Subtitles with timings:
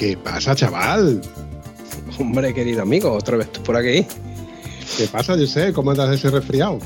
[0.00, 1.20] ¿Qué pasa, chaval?
[2.18, 4.06] Hombre, querido amigo, otra vez tú por aquí.
[4.96, 5.74] ¿Qué pasa, José?
[5.74, 6.78] ¿Cómo andas ese resfriado?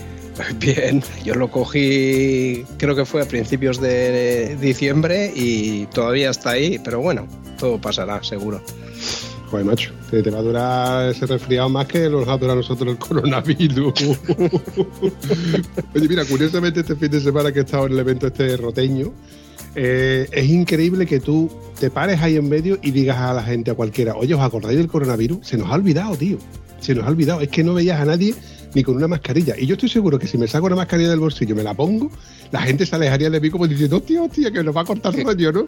[0.58, 6.80] Bien, yo lo cogí, creo que fue a principios de diciembre y todavía está ahí,
[6.80, 7.28] pero bueno,
[7.60, 8.60] todo pasará, seguro.
[9.52, 12.54] Joder, macho, te, te va a durar ese resfriado más que nos va a durar
[12.54, 13.94] a nosotros el coronavirus.
[15.94, 19.12] Oye, mira, curiosamente este fin de semana que he estado en el evento este roteño,
[19.74, 23.70] eh, es increíble que tú te pares ahí en medio y digas a la gente,
[23.70, 25.46] a cualquiera, oye, ¿os acordáis del coronavirus?
[25.46, 26.38] Se nos ha olvidado, tío.
[26.80, 27.40] Se nos ha olvidado.
[27.40, 28.34] Es que no veías a nadie
[28.74, 29.54] ni con una mascarilla.
[29.58, 31.74] Y yo estoy seguro que si me saco una mascarilla del bolsillo y me la
[31.74, 32.10] pongo,
[32.50, 35.14] la gente se alejaría de mí como diciendo, hostia, hostia, que nos va a cortar
[35.14, 35.66] el rollo, ¿no?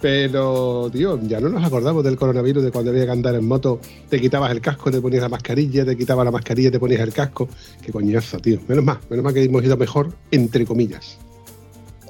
[0.00, 3.80] Pero, tío, ya no nos acordamos del coronavirus, de cuando había que andar en moto,
[4.08, 7.12] te quitabas el casco, te ponías la mascarilla, te quitabas la mascarilla, te ponías el
[7.12, 7.48] casco.
[7.82, 8.60] Qué coñazo, tío.
[8.66, 11.18] Menos mal, menos mal que hemos ido mejor, entre comillas.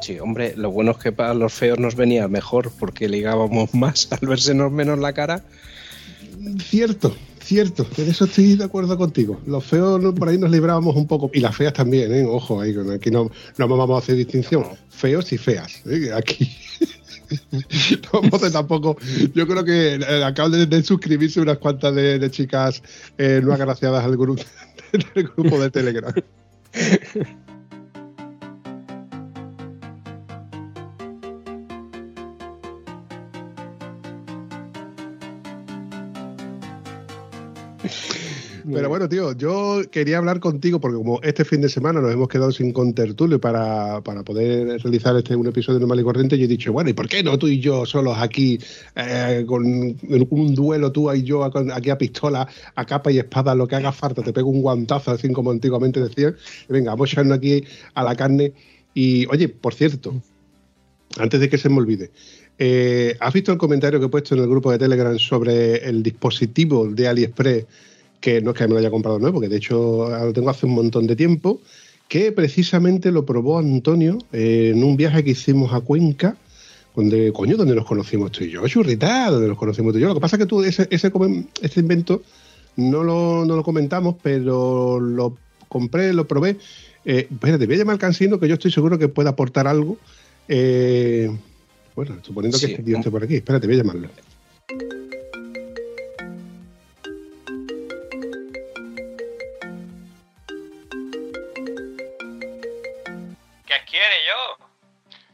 [0.01, 4.09] Sí, hombre, lo bueno es que para los feos nos venía mejor porque ligábamos más
[4.11, 5.45] al versenos menos la cara.
[6.59, 9.41] Cierto, cierto, en eso estoy de acuerdo contigo.
[9.47, 12.25] Los feos por ahí nos librábamos un poco, y las feas también, ¿eh?
[12.25, 16.11] ojo, ahí, aquí no, no vamos a hacer distinción, feos y feas, ¿eh?
[16.15, 16.51] aquí.
[17.31, 18.97] No vamos a hacer tampoco.
[19.37, 22.83] Yo creo que eh, acaban de, de suscribirse unas cuantas de, de chicas
[23.19, 24.43] eh, no agraciadas al grupo,
[25.15, 26.13] del grupo de Telegram.
[38.73, 42.29] Pero bueno, tío, yo quería hablar contigo porque como este fin de semana nos hemos
[42.29, 46.49] quedado sin contertulio para, para poder realizar este un episodio normal y corriente, yo he
[46.49, 48.59] dicho, bueno, ¿y por qué no tú y yo solos aquí
[48.97, 53.67] eh, con un duelo tú y yo aquí a pistola, a capa y espada, lo
[53.67, 56.37] que haga falta, te pego un guantazo, así como antiguamente decían,
[56.69, 57.65] venga, vamos a echarnos aquí
[57.95, 58.53] a la carne.
[58.95, 60.15] Y oye, por cierto,
[61.19, 62.11] antes de que se me olvide,
[62.59, 66.03] eh, ¿has visto el comentario que he puesto en el grupo de Telegram sobre el
[66.03, 67.67] dispositivo de AliExpress?
[68.21, 70.67] Que no es que me lo haya comprado nuevo, que de hecho lo tengo hace
[70.67, 71.61] un montón de tiempo,
[72.09, 76.37] que precisamente lo probó Antonio eh, en un viaje que hicimos a Cuenca,
[76.95, 80.09] donde, coño, donde nos conocimos tú y yo, churrita, donde nos conocimos tú y yo.
[80.09, 80.89] Lo que pasa es que tú ese,
[81.77, 82.23] invento
[82.77, 85.37] no lo, no lo comentamos, pero lo
[85.69, 86.57] compré, lo probé.
[87.05, 89.97] Eh, espérate, voy a llamar al cansino que yo estoy seguro que puede aportar algo.
[90.49, 91.31] Eh,
[91.95, 92.73] bueno, suponiendo que Sí.
[92.73, 93.37] este tío esté por aquí.
[93.37, 94.09] Espérate, voy a llamarlo.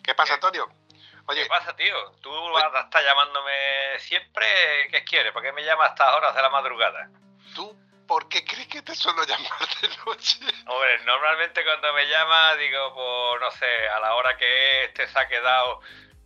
[0.07, 0.69] ¿Qué pasa, Antonio?
[1.27, 2.13] Oye, ¿Qué pasa, tío?
[2.23, 4.47] Tú vas a estar llamándome siempre.
[4.91, 5.33] ¿Qué quieres?
[5.33, 7.11] ¿Por qué me llamas a estas horas de la madrugada?
[7.57, 7.75] ¿tú
[8.07, 10.39] por qué crees que te suelo llamar de noche?
[10.67, 15.19] Hombre, normalmente cuando me llama digo, pues no sé, a la hora que este se
[15.19, 15.81] ha quedado,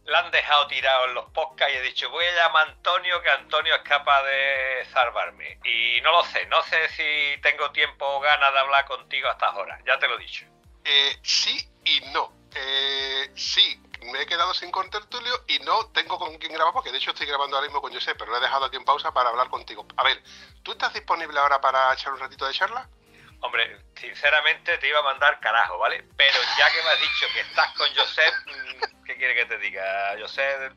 [0.05, 3.23] la han dejado tirado en los podcasts y he dicho, voy a llamar a Antonio,
[3.23, 5.59] que Antonio es capaz de salvarme.
[5.65, 9.33] Y no lo sé, no sé si tengo tiempo o ganas de hablar contigo a
[9.33, 10.45] estas horas, ya te lo he dicho.
[10.85, 12.40] Eh, sí y no.
[12.55, 16.99] Eh, sí, me he quedado sin contertulio y no tengo con quién grabar, porque de
[16.99, 19.31] hecho estoy grabando ahora mismo con José, pero lo he dejado aquí en pausa para
[19.31, 19.87] hablar contigo.
[19.97, 20.23] A ver,
[20.63, 22.89] ¿tú estás disponible ahora para echar un ratito de charla?
[23.43, 26.05] Hombre, sinceramente te iba a mandar carajo, ¿vale?
[26.17, 29.59] Pero ya que me has dicho que estás con Josep, mm, ¿qué quiere que te
[29.59, 30.15] diga?
[30.21, 30.75] Josep,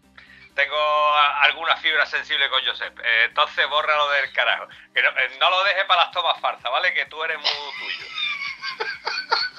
[0.55, 2.97] tengo alguna fibra sensible con Josep.
[2.99, 4.67] Eh, entonces bórralo del carajo.
[4.93, 6.93] Que no, eh, no lo dejes para las tomas farsas, ¿vale?
[6.93, 8.05] Que tú eres muy tuyo.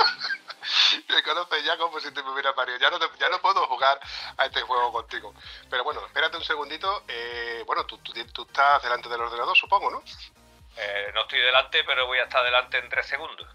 [1.09, 2.79] Me conoces ya como si te me hubiera parido.
[2.79, 3.99] Ya no, te- ya no puedo jugar
[4.37, 5.35] a este juego contigo.
[5.71, 7.05] Pero bueno, espérate un segundito.
[7.09, 10.03] Eh, bueno, tú, tú, tú estás delante del ordenador, supongo, ¿no?
[10.77, 13.47] Eh, no estoy delante, pero voy a estar delante en tres segundos.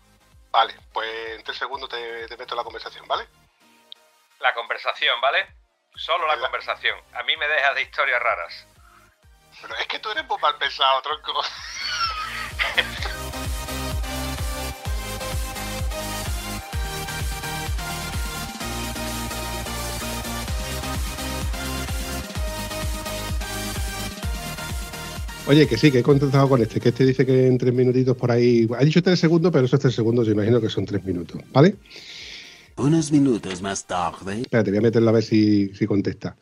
[0.51, 3.28] Vale, pues en tres segundos te, te meto la conversación, ¿vale?
[4.40, 5.48] La conversación, ¿vale?
[5.96, 6.48] Solo la Venga.
[6.48, 7.00] conversación.
[7.13, 8.66] A mí me dejas de historias raras.
[9.62, 11.42] Pero es que tú eres muy mal pensado, tronco.
[25.50, 28.16] Oye, que sí, que he contactado con este, que este dice que en tres minutitos
[28.16, 28.69] por ahí.
[28.78, 31.74] Ha dicho tres segundos, pero esos tres segundos yo imagino que son tres minutos, ¿vale?
[32.78, 34.42] Unos minutos más tarde.
[34.42, 36.36] Espérate, voy a meterlo a ver si, si contesta.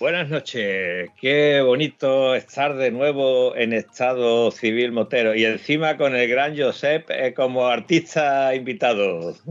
[0.00, 6.28] Buenas noches, qué bonito estar de nuevo en estado civil motero y encima con el
[6.28, 9.36] gran Josep eh, como artista invitado.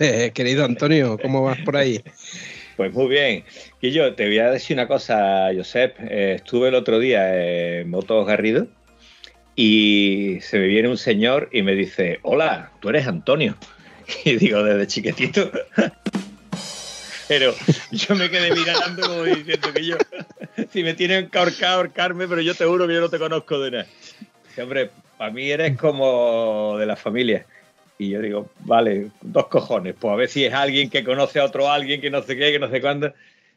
[0.00, 2.02] Eh, querido Antonio, ¿cómo vas por ahí?
[2.76, 3.44] Pues muy bien.
[3.80, 5.96] Y yo te voy a decir una cosa, Josep.
[6.00, 8.66] Eh, estuve el otro día en Motos Garrido
[9.54, 13.56] y se me viene un señor y me dice, hola, tú eres Antonio.
[14.24, 15.50] Y digo, desde chiquitito.
[17.28, 17.52] Pero
[17.90, 19.96] yo me quedé mirando como diciendo que yo,
[20.72, 23.58] si me tienen que ahorcar, ahorcarme, pero yo te juro que yo no te conozco
[23.58, 23.86] de nada.
[24.62, 27.44] Hombre, para mí eres como de la familia.
[27.98, 31.44] Y yo digo, vale, dos cojones, pues a ver si es alguien que conoce a
[31.44, 33.12] otro alguien, que no sé qué, que no sé cuándo.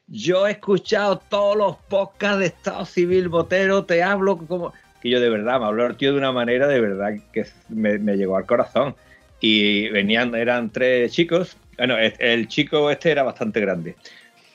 [0.08, 4.74] Yo he escuchado todos los podcasts de Estado Civil Botero, te hablo como...
[5.02, 8.00] Que yo de verdad, me habló el tío de una manera de verdad que me,
[8.00, 8.96] me llegó al corazón.
[9.42, 13.96] Y venían, eran tres chicos, bueno, el chico este era bastante grande.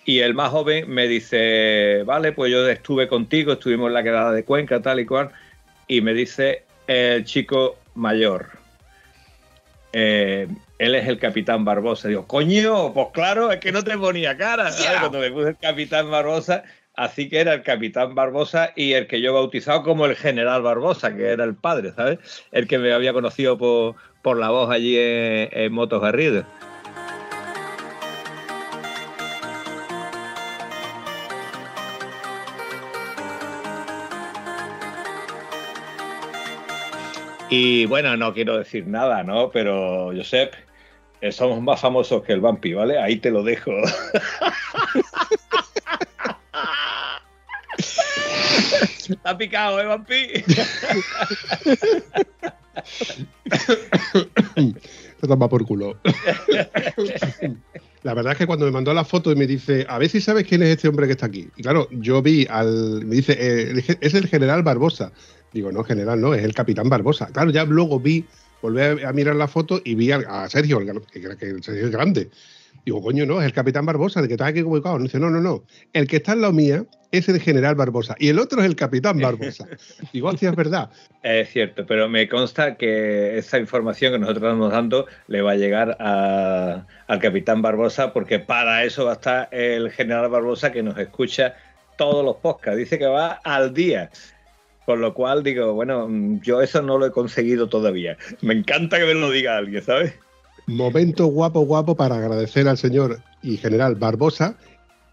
[0.04, 4.32] Y el más joven me dice, vale, pues yo estuve contigo, estuvimos en la quedada
[4.32, 5.30] de Cuenca, tal y cual.
[5.88, 8.50] Y me dice el chico mayor,
[9.96, 10.48] eh,
[10.78, 12.08] él es el capitán Barbosa.
[12.08, 14.70] Digo, coño, pues claro, es que no te ponía cara.
[14.98, 16.64] Cuando me puse el capitán Barbosa,
[16.96, 20.62] así que era el capitán Barbosa y el que yo he bautizado como el general
[20.62, 22.18] Barbosa, que era el padre, ¿sabes?
[22.50, 26.44] El que me había conocido por, por la voz allí en, en Motos Garrido.
[37.56, 39.52] Y bueno, no quiero decir nada, ¿no?
[39.52, 40.54] Pero, Josep,
[41.20, 42.98] eh, somos más famosos que el Vampi, ¿vale?
[42.98, 43.70] Ahí te lo dejo.
[49.22, 50.30] ha picado, ¿eh, Vampi?
[55.20, 55.96] Se toma por culo.
[58.02, 60.20] La verdad es que cuando me mandó la foto y me dice, a ver si
[60.20, 61.48] sabes quién es este hombre que está aquí.
[61.54, 63.06] Y claro, yo vi al.
[63.06, 65.12] Me dice, eh, es el general Barbosa.
[65.54, 67.28] Digo, no, general, no, es el capitán Barbosa.
[67.28, 68.26] Claro, ya luego vi,
[68.60, 72.28] volví a, mirar la foto y vi a, Sergio, que, que Sergio es grande.
[72.84, 74.98] Digo, coño, no, es el capitán Barbosa, de que está aquí ubicado.
[74.98, 75.64] No dice, no, no, no.
[75.92, 78.74] El que está en la mía es el general Barbosa y el otro es el
[78.74, 79.66] capitán Barbosa.
[80.12, 80.90] Digo, hostia, es verdad.
[81.22, 85.56] Es cierto, pero me consta que esa información que nosotros estamos dando le va a
[85.56, 90.98] llegar al capitán Barbosa porque para eso va a estar el general Barbosa que nos
[90.98, 91.54] escucha
[91.96, 92.78] todos los podcasts.
[92.78, 94.10] Dice que va al día.
[94.86, 96.08] Con lo cual digo, bueno,
[96.42, 98.18] yo eso no lo he conseguido todavía.
[98.42, 100.14] Me encanta que me lo diga alguien, ¿sabes?
[100.66, 104.56] Momento guapo, guapo para agradecer al señor y general Barbosa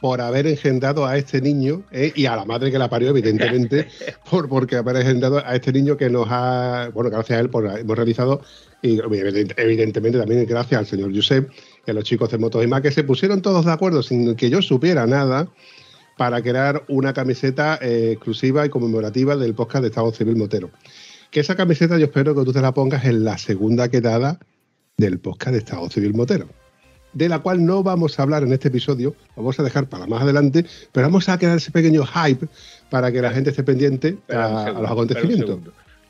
[0.02, 3.88] por haber engendrado a este niño eh, y a la madre que la parió, evidentemente,
[4.30, 7.68] por porque haber engendrado a este niño que nos ha, bueno, gracias a él por,
[7.68, 8.42] hemos realizado,
[8.82, 11.52] y evidentemente también gracias al señor Josep
[11.86, 14.36] y a los chicos de Motos y más, que se pusieron todos de acuerdo sin
[14.36, 15.48] que yo supiera nada
[16.22, 20.70] para crear una camiseta eh, exclusiva y conmemorativa del podcast de Estado Civil Motero.
[21.32, 24.38] Que esa camiseta yo espero que tú te la pongas en la segunda quedada
[24.98, 26.48] del podcast de Estado Civil Motero,
[27.14, 30.22] de la cual no vamos a hablar en este episodio, vamos a dejar para más
[30.22, 32.48] adelante, pero vamos a crear ese pequeño hype
[32.92, 35.58] para que la gente esté pendiente a, a, los acontecimientos.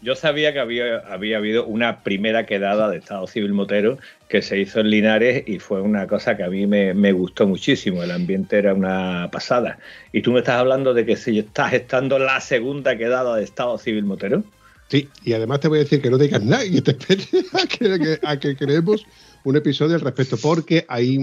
[0.01, 4.57] Yo sabía que había, había habido una primera quedada de Estado Civil Motero que se
[4.57, 8.01] hizo en Linares y fue una cosa que a mí me, me, gustó muchísimo.
[8.01, 9.77] El ambiente era una pasada.
[10.11, 13.77] Y tú me estás hablando de que si estás estando la segunda quedada de Estado
[13.77, 14.43] Civil Motero.
[14.87, 17.67] Sí, y además te voy a decir que no digas nada y te esperes a
[17.67, 19.05] que, a que creemos
[19.43, 21.17] un episodio al respecto, porque hay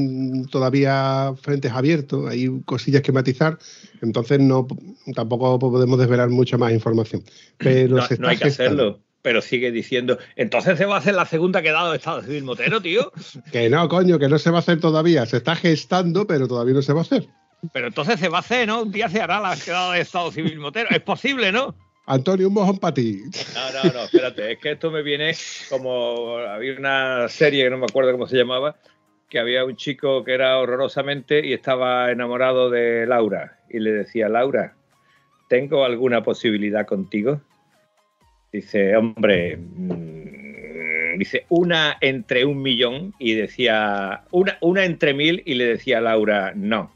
[0.51, 3.59] todavía frentes abiertos, hay cosillas que matizar,
[4.03, 4.67] entonces no
[5.15, 7.23] tampoco podemos desvelar mucha más información.
[7.59, 9.01] Pero no, no hay que hacerlo.
[9.21, 12.81] Pero sigue diciendo, entonces se va a hacer la segunda quedada de Estado Civil Motero,
[12.81, 13.13] tío.
[13.53, 15.27] que no, coño, que no se va a hacer todavía.
[15.27, 17.27] Se está gestando, pero todavía no se va a hacer.
[17.73, 18.83] Pero entonces se va a hacer, ¿no?
[18.83, 20.89] Un día se hará la quedada de Estado Civil Motero.
[20.91, 21.75] Es posible, ¿no?
[22.09, 23.23] Antonio, un mojón para ti.
[23.55, 25.35] No, no, no, espérate, es que esto me viene
[25.69, 26.39] como.
[26.39, 28.77] Había una serie que no me acuerdo cómo se llamaba,
[29.29, 33.59] que había un chico que era horrorosamente y estaba enamorado de Laura.
[33.69, 34.75] Y le decía, Laura,
[35.51, 37.43] ¿tengo alguna posibilidad contigo?
[38.51, 43.13] Dice, hombre, mmm, dice, una entre un millón.
[43.19, 45.43] Y decía, una, una entre mil.
[45.45, 46.91] Y le decía Laura, no.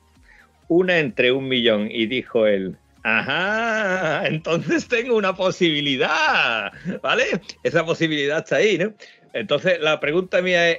[0.69, 1.90] Una entre un millón.
[1.90, 7.40] Y dijo él, Ajá, entonces tengo una posibilidad, ¿vale?
[7.62, 8.92] Esa posibilidad está ahí, ¿no?
[9.32, 10.78] Entonces la pregunta mía es,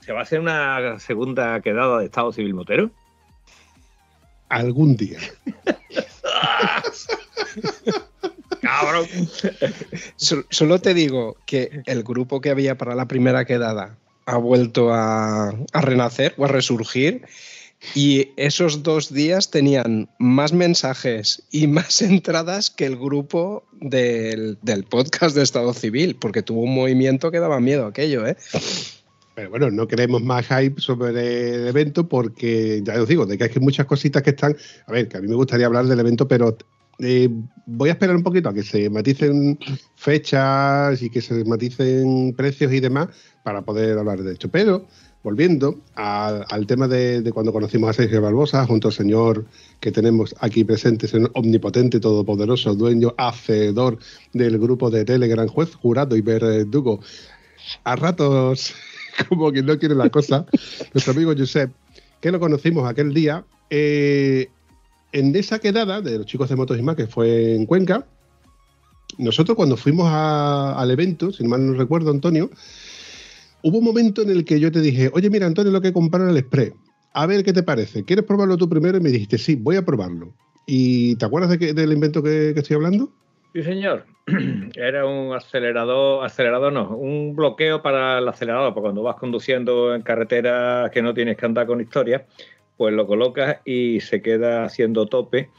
[0.00, 2.90] ¿se va a hacer una segunda quedada de Estado Civil Motero?
[4.48, 5.18] Algún día.
[8.62, 9.06] cabrón.
[10.16, 15.48] Solo te digo que el grupo que había para la primera quedada ha vuelto a,
[15.50, 17.26] a renacer o a resurgir
[17.94, 24.84] y esos dos días tenían más mensajes y más entradas que el grupo del, del,
[24.84, 28.36] podcast de Estado Civil, porque tuvo un movimiento que daba miedo aquello, ¿eh?
[29.34, 33.44] Pero bueno, no queremos más hype sobre el evento porque, ya os digo, de que
[33.44, 34.54] hay muchas cositas que están.
[34.86, 36.56] A ver, que a mí me gustaría hablar del evento, pero
[36.98, 37.30] eh,
[37.64, 39.58] voy a esperar un poquito a que se maticen
[39.96, 43.08] fechas y que se maticen precios y demás
[43.42, 44.50] para poder hablar de esto.
[44.50, 44.86] Pero
[45.22, 49.44] volviendo al tema de, cuando conocimos a Sergio Barbosa, junto al señor
[49.80, 53.98] que tenemos aquí presente, señor omnipotente, todopoderoso, dueño, hacedor
[54.32, 57.00] del grupo de Telegram, juez, jurado y verdugo.
[57.84, 58.74] A ratos,
[59.28, 60.46] como que no quiere la cosa,
[60.92, 61.70] nuestro amigo Josep,
[62.20, 64.48] que lo conocimos aquel día, eh,
[65.12, 68.06] en esa quedada de los chicos de Motos y más, que fue en Cuenca,
[69.18, 72.50] nosotros cuando fuimos al evento, si mal no recuerdo, Antonio,
[73.62, 76.30] hubo un momento en el que yo te dije, oye, mira, Antonio, lo que compraron
[76.30, 76.72] el Express.
[77.14, 78.04] A ver qué te parece.
[78.04, 78.98] ¿Quieres probarlo tú primero?
[78.98, 80.34] Y me dijiste, sí, voy a probarlo.
[80.66, 83.10] ¿Y te acuerdas de del invento que, estoy hablando?
[83.52, 84.06] Sí, señor.
[84.74, 90.02] Era un acelerador, acelerador no, un bloqueo para el acelerador, porque cuando vas conduciendo en
[90.02, 92.26] carreteras que no tienes que andar con historia,
[92.76, 95.50] pues lo colocas y se queda haciendo tope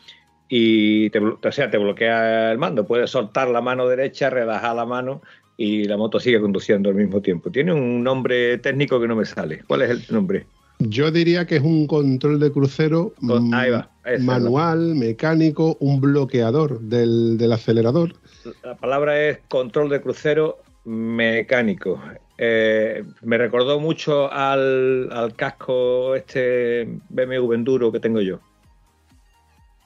[0.50, 2.86] y o sea, te bloquea el mando.
[2.86, 5.22] Puedes soltar la mano derecha, relajar la mano
[5.58, 7.52] y la moto sigue conduciendo al mismo tiempo.
[7.52, 9.64] Tiene un nombre técnico que no me sale.
[9.68, 10.46] ¿Cuál es el nombre?
[10.80, 18.16] Yo diría que es un control de crucero manual, mecánico, un bloqueador del, acelerador.
[18.64, 22.02] La palabra es control de crucero mecánico.
[22.38, 28.40] Eh, me recordó mucho al, al, casco este BMW Enduro que tengo yo.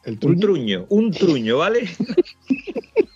[0.06, 1.82] Un truño, un truño, ¿vale?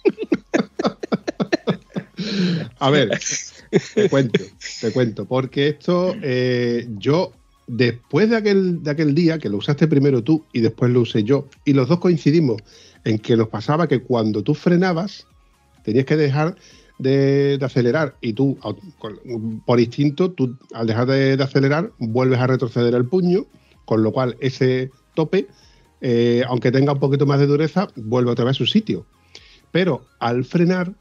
[2.79, 3.19] A ver,
[3.95, 4.43] te cuento,
[4.81, 7.33] te cuento, porque esto eh, yo,
[7.67, 11.24] después de aquel, de aquel día, que lo usaste primero tú y después lo usé
[11.24, 12.62] yo, y los dos coincidimos
[13.03, 15.27] en que nos pasaba que cuando tú frenabas,
[15.83, 16.55] tenías que dejar
[17.01, 18.57] de, acelerar y tú,
[19.65, 23.45] por instinto, tú al dejar de, acelerar, vuelves a retroceder el puño,
[23.86, 25.48] con lo cual ese tope,
[26.01, 29.05] eh, aunque tenga un poquito más de dureza, vuelve otra vez a su sitio.
[29.71, 30.93] Pero al frenar,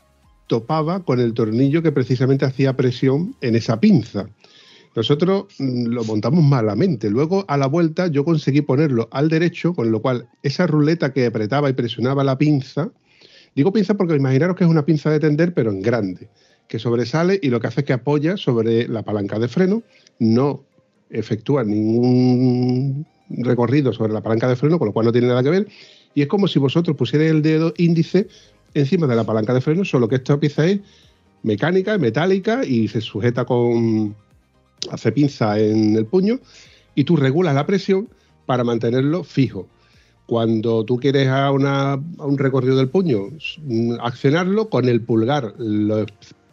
[0.50, 4.28] topaba con el tornillo que precisamente hacía presión en esa pinza.
[4.96, 7.08] Nosotros mm, lo montamos malamente.
[7.08, 11.26] Luego, a la vuelta, yo conseguí ponerlo al derecho, con lo cual esa ruleta que
[11.26, 12.90] apretaba y presionaba la pinza,
[13.54, 16.28] digo pinza porque imaginaros que es una pinza de tender, pero en grande,
[16.66, 19.84] que sobresale y lo que hace es que apoya sobre la palanca de freno,
[20.18, 20.64] no
[21.10, 25.50] efectúa ningún recorrido sobre la palanca de freno, con lo cual no tiene nada que
[25.50, 25.68] ver.
[26.12, 28.26] Y es como si vosotros pusierais el dedo índice
[28.74, 30.80] encima de la palanca de freno, solo que esta pieza es
[31.42, 34.14] mecánica, metálica y se sujeta con.
[34.90, 36.40] hace pinza en el puño
[36.94, 38.08] y tú regulas la presión
[38.46, 39.68] para mantenerlo fijo.
[40.26, 43.30] Cuando tú quieres a, una, un recorrido del puño
[44.00, 46.06] accionarlo, con el pulgar lo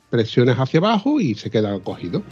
[0.09, 2.23] presiones hacia abajo y se queda cogido.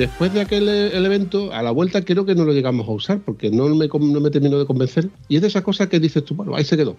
[0.00, 3.18] Después de aquel eh, evento, a la vuelta creo que no lo llegamos a usar
[3.20, 5.10] porque no me, no terminó de convencer.
[5.28, 6.96] Y es de esas cosas que dices tú, bueno, ahí se quedó.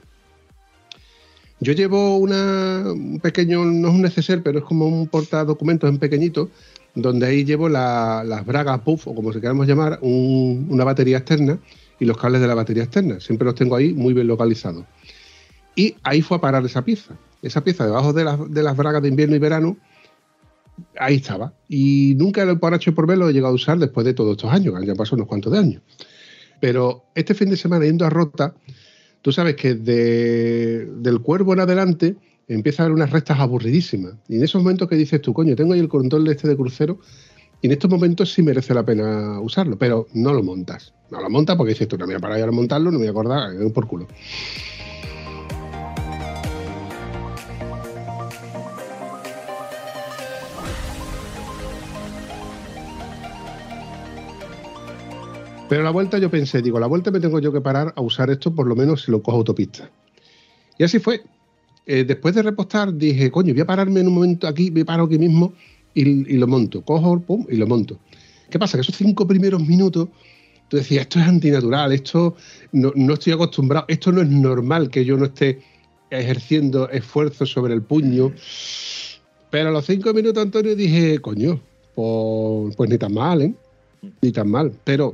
[1.60, 6.50] Yo llevo un pequeño, no es un neceser, pero es como un portadocumentos en pequeñito,
[6.94, 11.60] donde ahí llevo las bragas puff, o como se queramos llamar, una batería externa
[12.00, 13.20] y los cables de la batería externa.
[13.20, 14.86] Siempre los tengo ahí muy bien localizados.
[15.76, 17.16] Y ahí fue a parar esa pieza.
[17.42, 19.78] Esa pieza debajo de, de las bragas de invierno y verano
[21.00, 21.54] ahí estaba.
[21.68, 24.52] Y nunca por H por B lo he llegado a usar después de todos estos
[24.52, 25.82] años, ya pasado unos cuantos de años.
[26.60, 28.54] Pero este fin de semana yendo a Rota,
[29.22, 32.16] tú sabes que del cuervo en adelante
[32.48, 34.14] empieza a haber unas rectas aburridísimas.
[34.28, 36.56] Y en esos momentos que dices tú, coño, tengo ahí el control de este de
[36.56, 37.00] crucero,
[37.62, 40.94] y en estos momentos sí merece la pena usarlo, pero no lo montas.
[41.12, 43.06] No lo montas porque dices tú, no me voy a parar a montarlo, no me
[43.06, 44.08] voy a acordar, por culo.
[55.72, 58.30] Pero la vuelta yo pensé, digo, la vuelta me tengo yo que parar a usar
[58.30, 59.90] esto por lo menos si lo cojo autopista.
[60.78, 61.22] Y así fue.
[61.86, 65.06] Eh, después de repostar dije, coño, voy a pararme en un momento aquí, me paro
[65.06, 65.54] aquí mismo
[65.94, 66.82] y, lo monto.
[66.82, 67.98] Cojo, pum, y lo monto.
[68.50, 68.78] ¿Qué pasa?
[68.78, 70.10] Que esos cinco primeros minutos
[70.68, 72.36] tú decías, esto es antinatural, esto
[72.74, 75.62] no, no, estoy acostumbrado, esto no es normal que yo no esté
[76.10, 78.34] ejerciendo esfuerzo sobre el puño.
[79.50, 81.62] Pero a los cinco minutos, Antonio, dije, coño,
[81.96, 83.54] pues, pues ni tan mal, ¿eh?
[84.22, 84.74] Ni tan mal.
[84.84, 85.14] Pero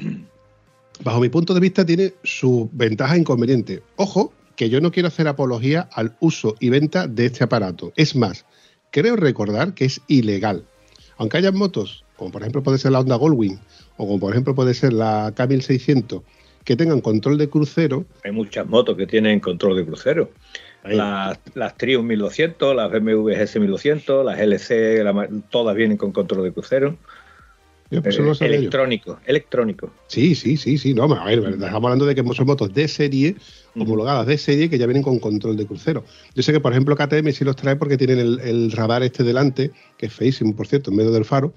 [1.03, 3.81] bajo mi punto de vista tiene sus ventajas e inconvenientes.
[3.95, 7.93] Ojo, que yo no quiero hacer apología al uso y venta de este aparato.
[7.95, 8.45] Es más,
[8.91, 10.65] creo recordar que es ilegal.
[11.17, 13.59] Aunque haya motos, como por ejemplo puede ser la Honda Goldwing,
[13.97, 16.23] o como por ejemplo puede ser la K1600,
[16.63, 18.05] que tengan control de crucero.
[18.23, 20.31] Hay muchas motos que tienen control de crucero.
[20.83, 25.03] Las, las Triumph 1200, las BMW GS 1200, las LC,
[25.49, 26.97] todas vienen con control de crucero.
[27.89, 29.93] Pues electrónico, electrónico.
[30.07, 30.93] Sí, sí, sí, sí.
[30.93, 33.35] No, a ver, estamos hablando de que son motos de serie,
[33.75, 36.03] homologadas de serie, que ya vienen con control de crucero.
[36.35, 39.71] Yo sé que, por ejemplo, KTM sí los trae porque tienen el, radar este delante,
[39.97, 41.53] que es feísimo, por cierto, en medio del faro,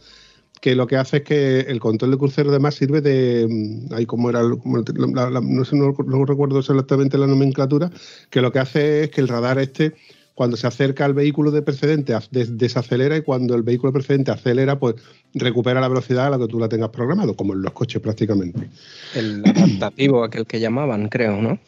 [0.60, 4.06] que lo que hace es que el control de crucero además sirve de mm, ahí
[4.06, 7.90] como era no sé no, recuerdo exactamente la nomenclatura
[8.28, 9.94] que lo que hace es que el radar este
[10.40, 14.94] cuando se acerca al vehículo de precedente desacelera y cuando el vehículo precedente acelera, pues
[15.34, 18.70] recupera la velocidad a la que tú la tengas programado, como en los coches prácticamente.
[19.14, 21.58] El adaptativo, aquel que llamaban, creo, ¿no?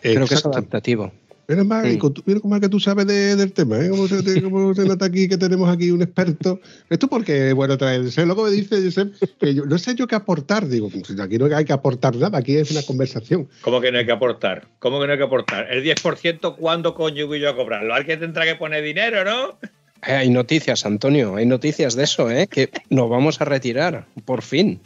[0.00, 1.10] Creo que es adaptativo.
[1.48, 3.90] Mira, más, cómo es que tú sabes del tema, ¿eh?
[3.90, 4.40] Cómo se,
[4.86, 6.60] nota aquí que tenemos aquí un experto.
[6.88, 7.76] Esto porque, bueno,
[8.10, 10.68] sé lo que me dice que yo, no sé yo qué aportar.
[10.68, 13.48] Digo, pues aquí no hay que aportar nada, aquí es una conversación.
[13.62, 14.68] ¿Cómo que no hay que aportar?
[14.78, 15.66] ¿Cómo que no hay que aportar?
[15.72, 17.92] El 10%, ¿cuándo coño voy yo a cobrarlo?
[17.92, 19.58] Alguien tendrá que poner dinero, ¿no?
[20.06, 22.46] Eh, hay noticias, Antonio, hay noticias de eso, ¿eh?
[22.46, 24.80] Que nos vamos a retirar, por fin.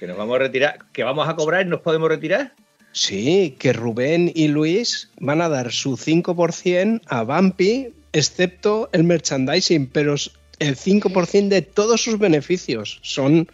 [0.00, 2.52] Que nos vamos a retirar, que vamos a cobrar y nos podemos retirar.
[2.94, 9.88] Sí, que Rubén y Luis van a dar su 5% a Bumpy, excepto el merchandising,
[9.88, 10.14] pero
[10.60, 13.48] el 5% de todos sus beneficios son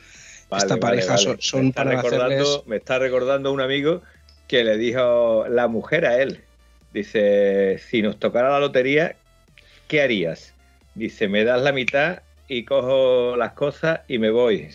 [0.54, 4.02] esta pareja, son, me para recordando, Me está recordando un amigo
[4.46, 6.42] que le dijo la mujer a él,
[6.92, 9.16] dice, si nos tocara la lotería,
[9.88, 10.52] ¿qué harías?
[10.94, 14.68] Dice, me das la mitad y cojo las cosas y me voy.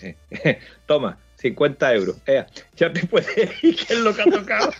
[0.88, 2.15] Toma, 50 euros.
[2.75, 4.71] ya te puedes decir qué es lo que ha tocado.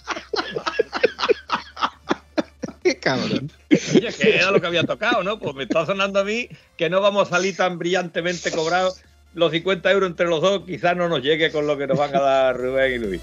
[2.84, 3.52] Qué cabrón.
[3.72, 5.40] Oye, que era lo que había tocado, ¿no?
[5.40, 9.02] Pues me está sonando a mí que no vamos a salir tan brillantemente cobrados.
[9.34, 12.16] Los 50 euros entre los dos quizás no nos llegue con lo que nos van
[12.16, 13.22] a dar Rubén y Luis.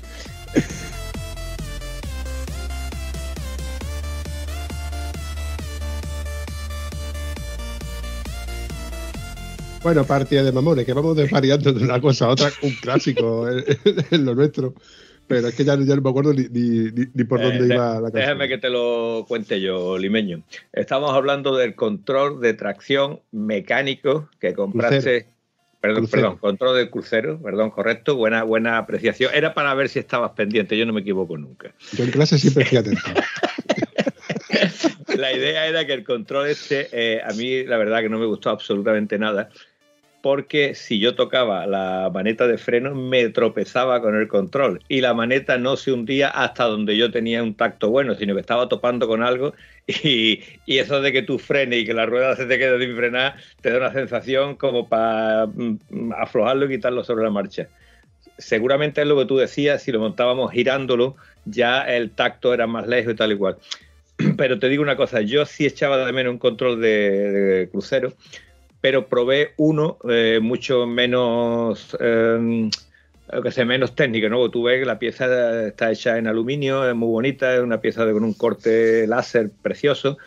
[9.82, 14.24] Bueno, partida de mamones, que vamos desvariando de una cosa a otra, un clásico en,
[14.24, 14.74] lo nuestro.
[15.26, 18.18] Pero es que ya, no me acuerdo ni, por eh, dónde iba la cosa.
[18.18, 20.42] Déjame que te lo cuente yo, limeño.
[20.72, 25.26] Estamos hablando del control de tracción mecánico que compraste.
[25.80, 29.32] Perdón, perdón, control del crucero, perdón, correcto, buena, buena apreciación.
[29.34, 31.74] Era para ver si estabas pendiente, yo no me equivoco nunca.
[31.94, 33.00] Yo en clase siempre fui atento.
[35.16, 38.26] la idea era que el control este, eh, a mí la verdad que no me
[38.26, 39.48] gustó absolutamente nada,
[40.22, 45.14] porque si yo tocaba la maneta de freno me tropezaba con el control y la
[45.14, 49.08] maneta no se hundía hasta donde yo tenía un tacto bueno, sino que estaba topando
[49.08, 49.52] con algo
[49.86, 53.34] y, eso de que tú frenes y que la rueda se te quede sin frenar
[53.60, 57.68] te da una sensación como para mm, aflojarlo y quitarlo sobre la marcha.
[58.38, 62.86] Seguramente es lo que tú decías, si lo montábamos girándolo ya el tacto era más
[62.86, 63.56] lejos y tal y cual.
[64.36, 68.12] Pero te digo una cosa, yo sí echaba de menos un control de crucero
[68.82, 72.68] pero probé uno eh, mucho menos, eh,
[73.42, 74.50] que menos técnico, ¿no?
[74.50, 78.04] Tú ves que la pieza está hecha en aluminio, es muy bonita, es una pieza
[78.12, 80.18] con un corte láser precioso,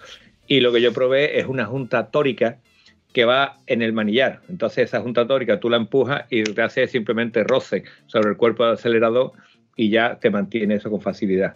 [0.48, 2.58] y lo que yo probé es una junta tórica
[3.12, 4.40] que va en el manillar.
[4.48, 8.64] Entonces esa junta tórica tú la empujas y te hace simplemente roce sobre el cuerpo
[8.64, 9.34] del acelerador
[9.76, 11.56] y ya te mantiene eso con facilidad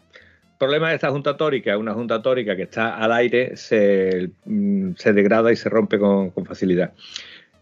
[0.60, 5.52] problema de esta junta tórica, una junta tórica que está al aire, se, mm, degrada
[5.52, 6.94] y se rompe con, facilidad.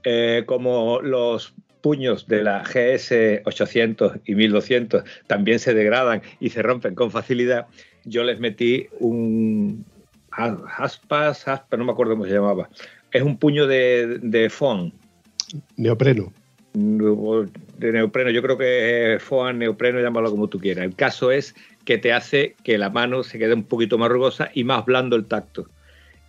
[0.03, 6.61] Eh, como los puños de la GS 800 y 1200 también se degradan y se
[6.61, 7.67] rompen con facilidad,
[8.03, 9.85] yo les metí un
[10.31, 12.69] aspas, aspas, no me acuerdo cómo se llamaba.
[13.11, 14.91] Es un puño de, de foam.
[15.77, 16.33] Neopreno.
[16.77, 20.85] De neopreno, yo creo que foam, neopreno, llámalo como tú quieras.
[20.85, 24.51] El caso es que te hace que la mano se quede un poquito más rugosa
[24.53, 25.69] y más blando el tacto.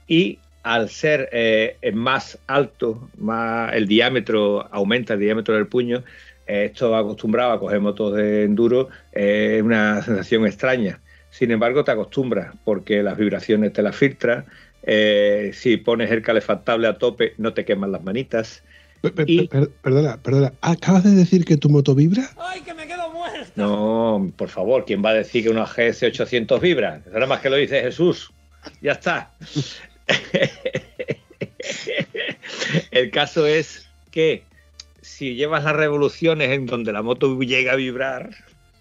[0.06, 6.02] Y al ser eh, más alto, más el diámetro, aumenta el diámetro del puño,
[6.46, 11.00] eh, esto acostumbrado a coger motos de enduro es una sensación extraña.
[11.30, 14.46] Sin embargo, te acostumbras porque las vibraciones te las filtras.
[14.82, 18.64] Eh, si pones el calefactable a tope, no te queman las manitas.
[19.02, 20.52] Perdona, perdona.
[20.60, 22.30] ¿Acabas de decir que tu moto vibra?
[22.38, 23.52] ¡Ay, que me quedo muerto!
[23.56, 27.02] No, por favor, ¿quién va a decir que una GS 800 vibra?
[27.12, 28.32] Nada más que lo dice Jesús.
[28.80, 29.32] Ya está.
[32.90, 34.42] El caso es que
[35.00, 38.30] si llevas las revoluciones en donde la moto llega a vibrar,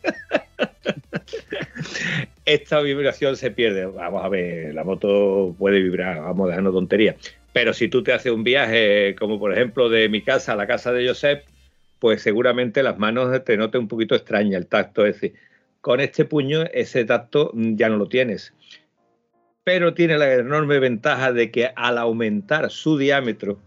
[2.45, 3.85] esta vibración se pierde.
[3.85, 7.15] Vamos a ver, la moto puede vibrar, vamos a dejarnos tontería.
[7.57, 10.67] Pero si tú te haces un viaje, como por ejemplo de mi casa a la
[10.67, 11.43] casa de Josep,
[11.97, 15.33] pues seguramente las manos te noten un poquito extraña el tacto ese.
[15.81, 18.53] Con este puño ese tacto ya no lo tienes.
[19.63, 23.57] Pero tiene la enorme ventaja de que al aumentar su diámetro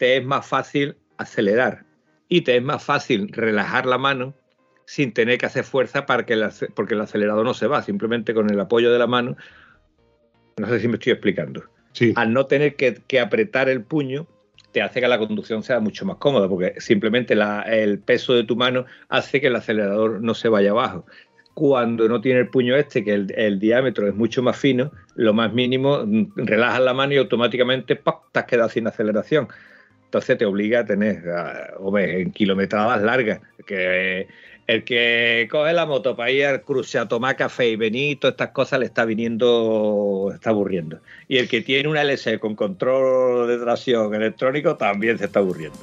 [0.00, 1.84] te es más fácil acelerar
[2.28, 4.34] y te es más fácil relajar la mano
[4.84, 6.36] sin tener que hacer fuerza para que
[6.74, 9.36] porque el acelerador no se va, simplemente con el apoyo de la mano.
[10.56, 11.71] No sé si me estoy explicando.
[12.14, 14.26] Al no tener que, apretar el puño,
[14.72, 17.34] te hace que la conducción sea mucho más cómoda, porque simplemente
[17.66, 21.04] el peso de tu mano hace que el acelerador no se vaya abajo.
[21.54, 25.52] Cuando no tiene el puño este, que el, diámetro es mucho más fino, lo más
[25.52, 28.24] mínimo, mm, relajas la mano y automáticamente ¡pop!
[28.32, 29.48] te has quedado sin aceleración.
[30.04, 31.22] Entonces te obliga a tener,
[31.96, 34.28] en kilometradas largas, que
[34.66, 38.34] el que coge la moto para ir al cruce a tomar café y venir, todas
[38.34, 41.00] estas cosas le está viniendo, está aburriendo.
[41.28, 45.78] Y el que tiene una LS con control de tracción electrónico también se está aburriendo.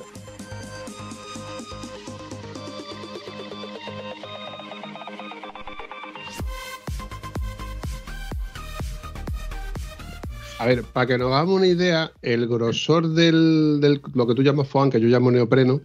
[10.59, 14.43] A ver, para que nos hagamos una idea, el grosor del, del lo que tú
[14.43, 15.79] llamas foam, que yo llamo neopreno,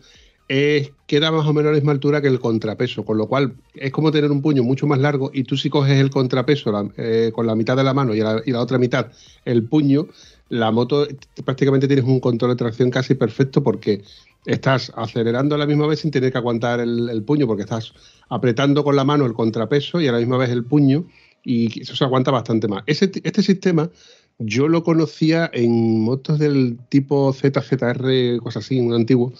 [0.54, 3.54] es, queda más o menos a la misma altura que el contrapeso, con lo cual
[3.74, 7.32] es como tener un puño mucho más largo y tú si coges el contrapeso eh,
[7.34, 9.10] con la mitad de la mano y la, otra mitad
[9.44, 10.06] el puño,
[10.50, 11.08] la moto
[11.44, 14.02] prácticamente tienes un control de tracción casi perfecto porque
[14.46, 17.92] estás acelerando a la misma vez sin tener que aguantar el, puño porque estás
[18.28, 21.04] apretando con la mano el contrapeso y a la misma vez el puño
[21.42, 22.84] y eso se aguanta bastante más.
[22.86, 23.90] este sistema
[24.38, 29.32] yo lo conocía en motos del tipo ZZR, cosas así, un antiguo,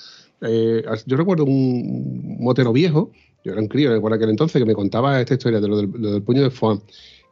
[0.45, 3.11] eh, yo recuerdo un motero viejo,
[3.45, 6.23] yo era un crío por aquel entonces, que me contaba esta historia de lo del,
[6.23, 6.81] puño de foam.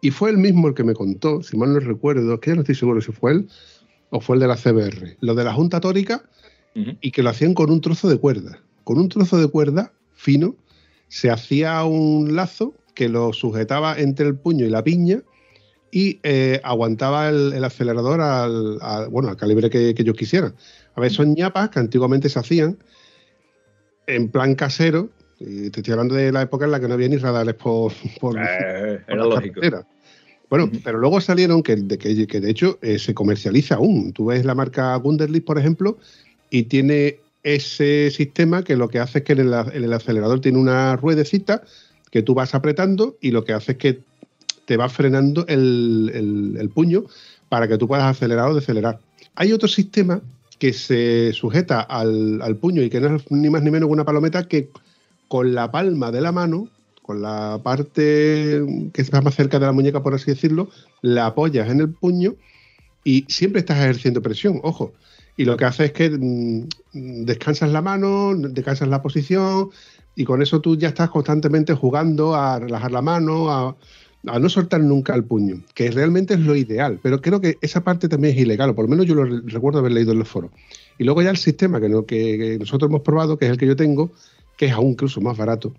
[0.01, 2.63] Y fue el mismo el que me contó, si mal no recuerdo, que ya no
[2.63, 3.49] estoy seguro si fue él
[4.11, 6.25] o fue el de la CBR, lo de la junta tórica
[6.75, 8.59] y que lo hacían con un trozo de cuerda.
[8.85, 10.57] Con un trozo de cuerda fino
[11.09, 15.23] se hacía un lazo que lo sujetaba entre el puño y la piña
[15.91, 20.55] y eh, aguantaba el, acelerador al, bueno, al calibre que, que ellos quisieran.
[20.95, 22.79] A ver, son ñapas que antiguamente se hacían
[24.07, 27.09] en plan casero, y te estoy hablando de la época en la que no había
[27.09, 29.61] ni radares por, por, eh, era lógico.
[30.49, 34.13] Bueno, pero luego salieron que, de, que, de hecho eh, se comercializa aún.
[34.13, 35.97] Tú ves la marca Gunderlich, por ejemplo,
[36.51, 40.97] y tiene ese sistema que lo que hace es que en el, acelerador tiene una
[40.97, 41.63] ruedecita
[42.11, 44.01] que tú vas apretando y lo que hace es que
[44.67, 47.05] te va frenando el, el puño
[47.49, 49.01] para que tú puedas acelerar o decelerar.
[49.35, 50.21] Hay otro sistema
[50.63, 54.05] que se sujeta al, puño y que no es ni más ni menos que una
[54.05, 54.69] palometa que
[55.27, 56.69] con la palma de la mano,
[57.03, 60.71] con la parte que está más cerca de la muñeca, por así decirlo,
[61.01, 62.37] la apoyas en el puño
[63.03, 64.93] y siempre estás ejerciendo presión, ojo.
[65.37, 66.69] Y lo que hace es que mm,
[67.25, 69.71] descansas la mano, descansas la posición
[70.15, 73.77] y con eso tú ya estás constantemente jugando a relajar la mano, a,
[74.27, 77.83] a no soltar nunca el puño, que realmente es lo ideal, pero creo que esa
[77.83, 80.29] parte también es ilegal, o por lo menos yo lo recuerdo haber leído en los
[80.29, 80.53] foros.
[80.99, 83.75] Y luego ya el sistema que, que, nosotros hemos probado, que es el que yo
[83.75, 84.13] tengo,
[84.57, 85.75] que es aún incluso más barato,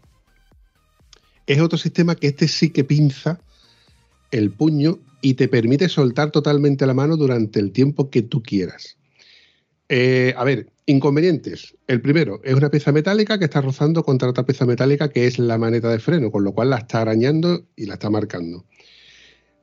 [1.48, 3.40] es otro sistema que este sí que pinza
[4.32, 8.98] el puño y te permite soltar totalmente la mano durante el tiempo que tú quieras.
[9.96, 11.78] Eh, a ver, inconvenientes.
[11.86, 15.38] El primero, es una pieza metálica que está rozando contra otra pieza metálica que es
[15.38, 18.66] la maneta de freno, con lo cual la está arañando y la está marcando.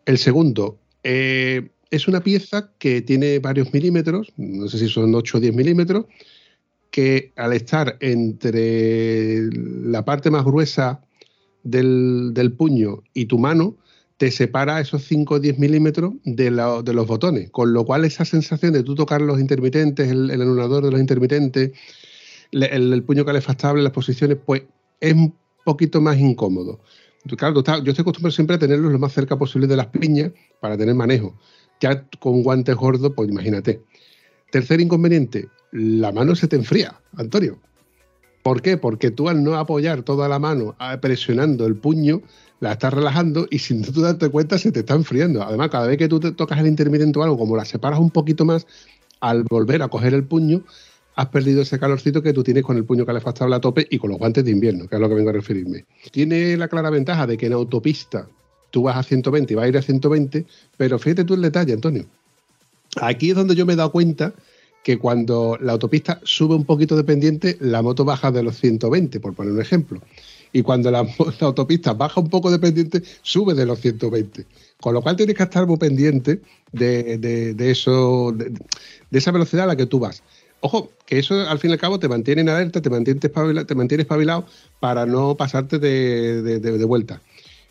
[0.07, 5.39] El segundo, eh, es una pieza que tiene varios milímetros, no sé si son 8
[5.39, 6.05] o 10 milímetros,
[6.93, 11.03] que al estar entre la parte más gruesa
[11.65, 13.79] del puño y tu mano,
[14.21, 18.75] te separa esos 5 o 10 milímetros de, los botones, con lo cual esa sensación
[18.75, 21.71] de tú tocar los intermitentes, el, anulador de los intermitentes,
[22.53, 24.65] el, puño calefactable, las posiciones, pues
[25.01, 26.81] es un poquito más incómodo.
[27.39, 30.77] Claro, yo estoy acostumbrado siempre a tenerlos lo más cerca posible de las piñas para
[30.77, 31.35] tener manejo.
[31.81, 33.81] Ya con guantes gordos, pues imagínate.
[34.53, 37.59] Tercer inconveniente, la mano se te enfría, Antonio.
[38.43, 38.77] ¿Por qué?
[38.77, 42.23] Porque tú al no apoyar toda la mano presionando el puño,
[42.61, 45.43] la estás relajando y sin tú darte cuenta se te está enfriando.
[45.43, 48.11] Además, cada vez que tú te tocas el intermitente o algo, como la separas un
[48.11, 48.67] poquito más,
[49.21, 50.63] al volver a coger el puño,
[51.17, 54.11] has perdido ese calorcito que tú tienes con el puño calefactable a tope y con
[54.11, 55.85] los guantes de invierno, que es lo que vengo a referirme.
[56.11, 58.27] Tiene la clara ventaja de que en autopista
[58.71, 60.47] tú vas a 120 y vas a ir a 120,
[60.79, 62.07] pero fíjate tú el detalle, Antonio.
[63.01, 64.33] Aquí es donde yo me he dado cuenta
[64.83, 69.21] que cuando la autopista sube un poquito de pendiente, la moto baja de los 120,
[69.21, 70.01] por poner un ejemplo.
[70.53, 71.07] Y cuando la,
[71.41, 74.47] autopista baja un poco de pendiente, sube de los 120.
[74.81, 76.41] Con lo cual tienes que estar muy pendiente
[76.73, 78.53] de, de- eso, de,
[79.19, 80.23] esa velocidad a la que tú vas.
[80.61, 83.67] Ojo, que eso al fin y al cabo te mantiene en alerta, te mantiene espabilado,
[83.67, 84.47] te mantiene espabilado
[84.79, 87.23] para no pasarte de, de- vuelta.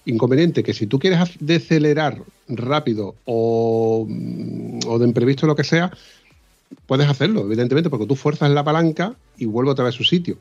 [0.06, 5.92] Inconveniente que si tú quieres decelerar rápido o, mm, o de imprevisto lo que sea,
[6.86, 10.38] puedes hacerlo, evidentemente, porque tú fuerzas la palanca y vuelve otra vez a su sitio.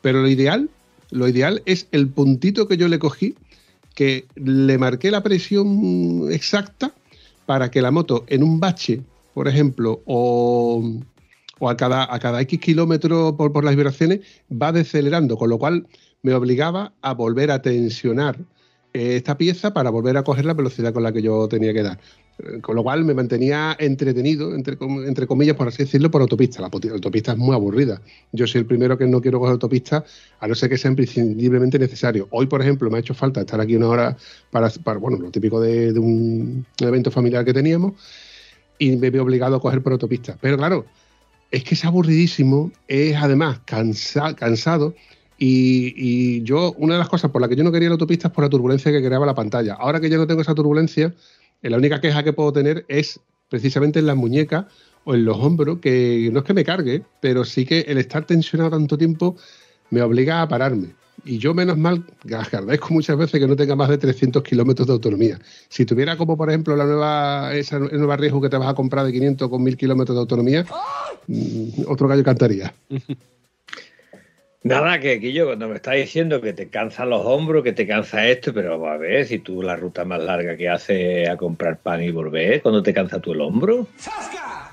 [0.00, 0.70] Pero lo ideal,
[1.10, 3.34] lo ideal es el puntito que yo le cogí,
[3.94, 6.92] que le marqué la presión exacta
[7.46, 9.02] para que la moto en un bache,
[9.34, 11.00] por ejemplo, o,
[11.58, 15.58] o a, cada, a cada X kilómetros por, por las vibraciones, va decelerando, con lo
[15.58, 15.86] cual
[16.22, 18.38] me obligaba a volver a tensionar
[18.92, 21.98] esta pieza para volver a coger la velocidad con la que yo tenía que dar.
[22.38, 26.60] Eh, Con lo cual me mantenía entretenido, entre, entre comillas, por así decirlo, por autopista.
[26.60, 28.00] La autopista es muy aburrida.
[28.32, 30.04] Yo soy el primero que no quiero coger autopista,
[30.40, 32.28] a no ser que sea imprescindiblemente necesario.
[32.30, 34.16] Hoy, por ejemplo, me ha hecho falta estar aquí una hora
[34.50, 37.92] para, para bueno, lo típico de, un evento familiar que teníamos,
[38.78, 40.38] y me veo obligado a coger por autopista.
[40.40, 40.86] Pero claro,
[41.50, 44.94] es que es aburridísimo, es además cansa- cansado.
[45.38, 48.28] Y, y yo, una de las cosas por las que yo no quería la autopista
[48.28, 49.74] es por la turbulencia que creaba la pantalla.
[49.74, 51.14] Ahora que ya no tengo esa turbulencia,
[51.62, 54.66] eh, la única queja que puedo tener es precisamente en las muñecas
[55.04, 58.26] o en los hombros, que no es que me cargue, pero sí que el estar
[58.26, 59.36] tensionado tanto tiempo
[59.90, 60.94] me obliga a pararme.
[61.24, 64.92] Y yo, menos mal, agradezco muchas veces que no tenga más de 300 kilómetros de
[64.92, 65.38] autonomía.
[65.68, 69.06] Si tuviera como, por ejemplo, la nueva, esa nueva riesgo que te vas a comprar
[69.06, 70.66] de 500 con 1000 kilómetros de autonomía,
[71.26, 72.74] mm, otro gallo cantaría.
[74.64, 78.26] Nada, que Quillo, cuando me estás diciendo que te cansan los hombros, que te cansa
[78.26, 81.78] esto, pero vamos a ver, si tú la ruta más larga que haces a comprar
[81.78, 83.86] pan y volver, cuando te cansa tú el hombro.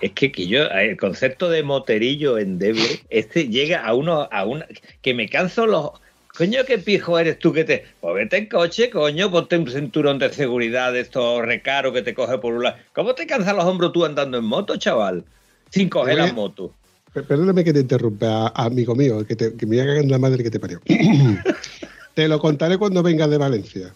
[0.01, 4.65] Es que Quillo, el concepto de moterillo endeble, este llega a uno, a una,
[5.03, 5.91] que me canso los...
[6.35, 7.85] Coño, qué pijo eres tú que te...
[8.01, 12.13] Pues vete en coche, coño, ponte un cinturón de seguridad de estos recaros que te
[12.13, 12.75] coge por un lado.
[12.91, 15.23] ¿Cómo te cansan los hombros tú andando en moto, chaval?
[15.69, 16.73] Sin coger la moto.
[17.15, 20.51] Per- Perdóname que te interrumpa, amigo mío, que, te, que me haga la madre que
[20.51, 20.81] te parió.
[22.13, 23.93] te lo contaré cuando vengas de Valencia.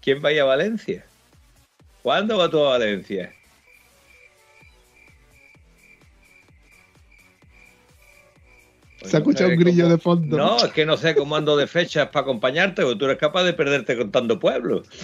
[0.00, 1.04] ¿Quién va a ir a Valencia?
[2.02, 3.32] ¿Cuándo va tú a Valencia?
[8.98, 10.36] Pues Se ha no escuchado un grillo cómo- de fondo.
[10.36, 13.44] No, es que no sé cómo ando de fechas para acompañarte, porque tú eres capaz
[13.44, 14.86] de perderte contando pueblos.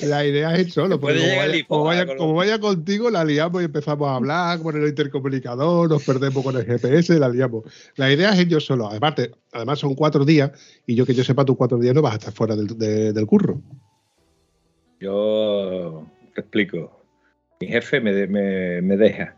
[0.06, 3.10] La idea es solo, porque como vaya, Lisboa como vaya- con los- como vaya contigo,
[3.10, 7.28] la liamos y empezamos a hablar con el intercomunicador, nos perdemos con el GPS, la
[7.28, 7.64] liamos.
[7.96, 8.88] La idea es yo solo.
[8.88, 10.50] Además, te- además son cuatro días
[10.86, 13.12] y yo que yo sepa, tus cuatro días no vas a estar fuera del, de-
[13.12, 13.60] del curro.
[15.00, 17.00] Yo te explico.
[17.60, 19.36] Mi jefe me, de- me, me deja.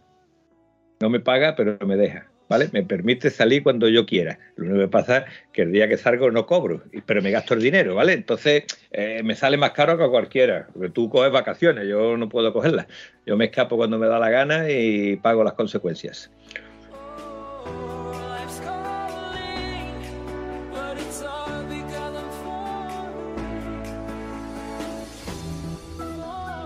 [1.00, 2.30] No me paga, pero me deja.
[2.48, 2.68] ¿Vale?
[2.72, 4.38] Me permite salir cuando yo quiera.
[4.54, 7.54] Lo único que pasa es que el día que salgo no cobro, pero me gasto
[7.54, 8.12] el dinero, ¿vale?
[8.12, 10.68] Entonces eh, me sale más caro que a cualquiera.
[10.72, 12.86] Porque tú coges vacaciones, yo no puedo cogerlas.
[13.26, 16.30] Yo me escapo cuando me da la gana y pago las consecuencias.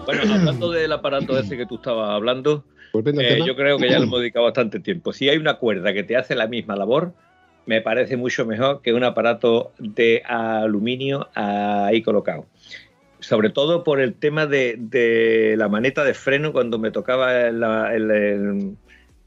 [0.06, 3.78] Bueno, hablando del aparato ese que tú estabas hablando, Volviendo al Eh, tema, yo creo
[3.78, 5.12] que ya lo hemos dedicado bastante tiempo.
[5.12, 7.12] Si hay una cuerda que te hace la misma labor,
[7.66, 12.46] me parece mucho mejor que un aparato de aluminio ahí colocado.
[13.20, 17.60] Sobre todo por el tema de, de la maneta de freno, cuando me tocaba en,
[17.60, 18.76] la- en el-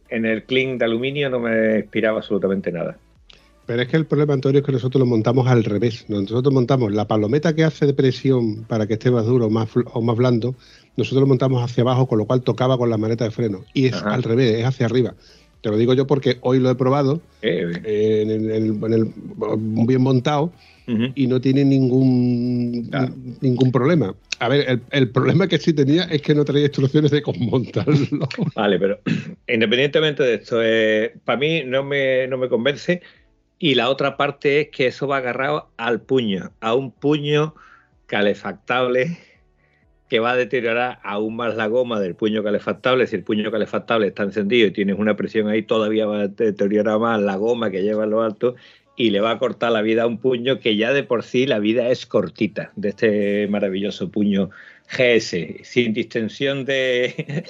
[0.09, 2.97] en el clean de aluminio no me inspiraba absolutamente nada.
[3.65, 6.05] Pero es que el problema, Antonio, es que nosotros lo montamos al revés.
[6.09, 9.69] Nosotros montamos la palometa que hace de presión para que esté más duro o más,
[9.93, 10.55] o más blando,
[10.97, 13.63] nosotros lo montamos hacia abajo, con lo cual tocaba con la maneta de freno.
[13.73, 14.13] Y es Ajá.
[14.15, 15.15] al revés, es hacia arriba.
[15.61, 18.83] Te lo digo yo porque hoy lo he probado Eh, eh, en el, en el-
[18.83, 20.51] en el- bien montado
[21.15, 22.89] y no tiene ningún,
[23.39, 24.13] ningún problema.
[24.39, 27.39] A ver, el, el problema que sí tenía es que no traía instrucciones de cómo
[27.45, 27.95] montarlo.
[28.55, 28.99] Vale, pero
[29.47, 33.01] independientemente de esto, eh, para mí no me, no me convence.
[33.59, 37.55] Y la otra parte es que eso va agarrado al puño, a un puño
[38.07, 39.17] calefactable
[40.09, 43.07] que va a deteriorar aún más la goma del puño calefactable.
[43.07, 46.99] Si el puño calefactable está encendido y tienes una presión ahí, todavía va a deteriorar
[46.99, 48.55] más la goma que lleva en lo alto
[48.95, 51.47] y le va a cortar la vida a un puño que ya de por sí
[51.47, 54.51] la vida es cortita de este maravilloso puño
[54.95, 57.45] GS, sin distensión de,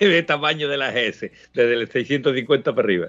[0.00, 3.08] de tamaño de la GS, desde el 650 para arriba.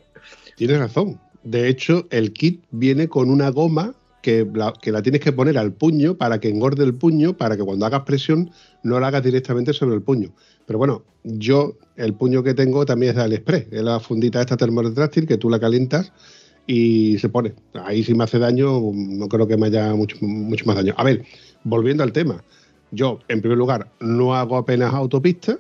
[0.56, 1.19] Tienes razón.
[1.43, 6.15] De hecho, el kit viene con una goma que la, tienes que poner al puño
[6.15, 8.51] para que engorde el puño, para que cuando hagas presión
[8.82, 10.34] no la hagas directamente sobre el puño.
[10.65, 14.56] Pero bueno, yo el puño que tengo también es de AliExpress, es la fundita esta
[14.56, 16.13] termorretráctil que tú la calientas
[16.65, 17.53] y se pone.
[17.73, 20.93] Ahí si me hace daño, no creo que me haya mucho, mucho más daño.
[20.95, 21.25] A ver,
[21.65, 22.41] volviendo al tema,
[22.91, 25.60] yo en primer lugar no hago apenas autopista,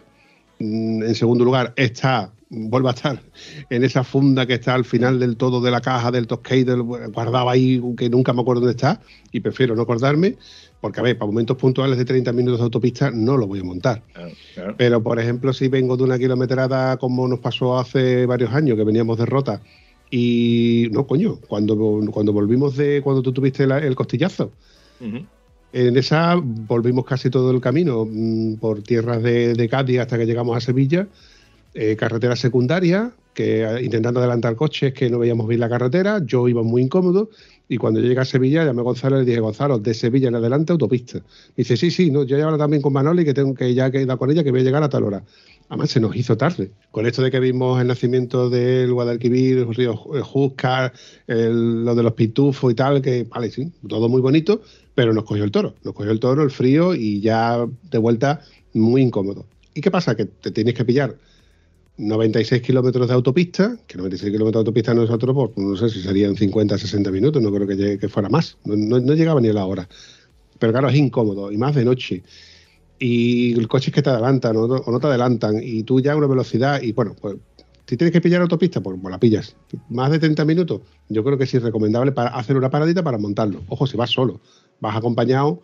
[0.63, 3.21] Mm, en segundo lugar está vuelve a estar
[3.69, 7.49] en esa funda que está al final del todo de la caja del Toscade guardado
[7.49, 10.37] ahí que nunca me acuerdo dónde está y prefiero no acordarme
[10.83, 13.63] porque a ver, para momentos puntuales de 30 minutos de autopista no lo voy a
[13.63, 14.03] montar.
[14.13, 14.75] Claro, claro.
[14.77, 18.83] Pero, por ejemplo, si vengo de una kilometrada como nos pasó hace varios años, que
[18.83, 19.61] veníamos de Rota,
[20.11, 24.51] y no, coño, cuando, cuando volvimos de cuando tú tuviste la- el costillazo,
[25.71, 30.25] en esa volvimos casi todo el camino mm, por tierras de, de Cádiz hasta que
[30.25, 31.07] llegamos a Sevilla,
[31.75, 36.47] eh, carretera secundaria, que eh, intentando adelantar coches que no veíamos bien la carretera, yo
[36.47, 37.29] iba muy incómodo
[37.67, 40.35] y cuando llegué a Sevilla llamé a Gonzalo y le dije, Gonzalo, de Sevilla en
[40.35, 41.21] adelante autopista.
[41.57, 44.05] Dice, sí, sí, no, yo he hablado también con Manoli que tengo que ya que
[44.05, 45.23] con ella que voy a llegar a tal hora.
[45.69, 46.69] Además se nos hizo tarde.
[46.91, 50.93] Con esto de que vimos el nacimiento del Guadalquivir, el río Júzcar,
[51.25, 54.61] lo de los pitufos y tal, que vale, sí, todo muy bonito,
[54.93, 55.73] pero nos cogió el toro.
[55.83, 58.41] Nos cogió el toro, el frío y ya de vuelta
[58.73, 59.47] muy incómodo.
[59.73, 60.15] ¿Y qué pasa?
[60.15, 61.15] Que te tienes que pillar
[61.97, 66.35] 96 kilómetros de autopista, que 96 kilómetros de autopista nosotros, pues no sé si serían
[66.35, 69.49] 50, 60 minutos, no creo que, llegue- que fuera más, no, no- no llegaba ni
[69.49, 69.87] a la hora.
[70.59, 72.23] Pero claro, es incómodo, y más de noche.
[72.99, 75.99] Y el coche es que te adelantan o no, o no te adelantan, y tú
[75.99, 77.35] ya a una velocidad, y bueno, pues
[77.85, 79.55] si tienes que pillar autopista, pues, pues la pillas.
[79.89, 83.17] Más de 30 minutos, yo creo que sí es recomendable para hacer una paradita para
[83.17, 83.61] montarlo.
[83.67, 84.39] Ojo, si vas solo,
[84.79, 85.61] vas acompañado,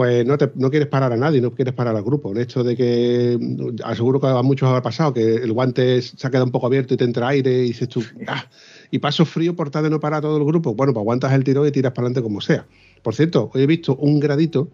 [0.00, 2.32] pues no, te, no quieres parar a nadie, no quieres parar al grupo.
[2.32, 6.26] El hecho de que, mm, aseguro que a muchos ha pasado, que el guante se
[6.26, 8.46] ha quedado un poco abierto y te entra aire y dices tú, "Ah",
[8.90, 10.74] y paso frío por tal de no parar todo el grupo.
[10.74, 12.66] Bueno, pues aguantas el tiro y tiras para adelante como sea.
[13.02, 14.70] Por cierto, hoy he visto un gradito,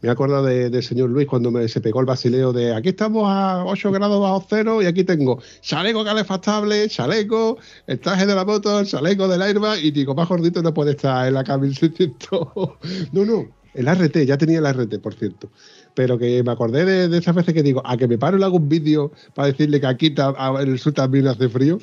[0.00, 2.88] me he acordado de- del señor Luis cuando me, se pegó el basileo de aquí
[2.88, 8.34] estamos a 8 grados bajo cero y aquí tengo chaleco calefactable, chaleco, el traje de
[8.34, 11.44] la moto, el chaleco del airbag y digo, más gordito no puede estar en la
[11.44, 12.48] 600.
[13.12, 15.48] no, no, el RT, ya tenía el RT, por cierto.
[15.94, 18.46] Pero que me acordé de, esas veces que digo, a que me paro y le
[18.46, 21.78] hago un vídeo para decirle que aquí a- en el sur también hace frío.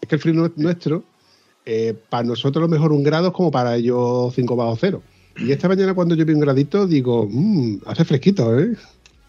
[0.00, 1.04] Es que el frío nu- nuestro,
[1.64, 5.02] eh, para nosotros lo mejor un grado es como para ellos 5 bajo cero.
[5.36, 8.74] Y esta mañana cuando yo vi un gradito, digo, "Mm, hace fresquito, ¿eh?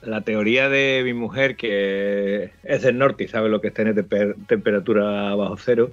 [0.02, 3.96] La teoría de mi mujer, que es del norte y sabe lo que es tener
[3.96, 5.92] temper- temperatura bajo cero,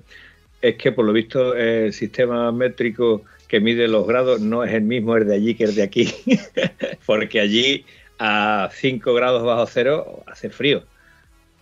[0.60, 4.82] es que por lo visto el sistema métrico que mide los grados no es el
[4.82, 6.08] mismo el de allí que el de aquí,
[7.06, 7.84] porque allí
[8.18, 10.84] a 5 grados bajo cero hace frío,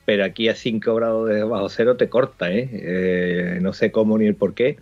[0.05, 2.69] pero aquí a 5 grados de bajo cero te corta, ¿eh?
[2.73, 4.77] Eh, no sé cómo ni el por qué,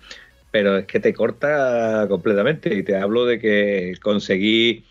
[0.51, 4.85] pero es que te corta completamente y te hablo de que conseguí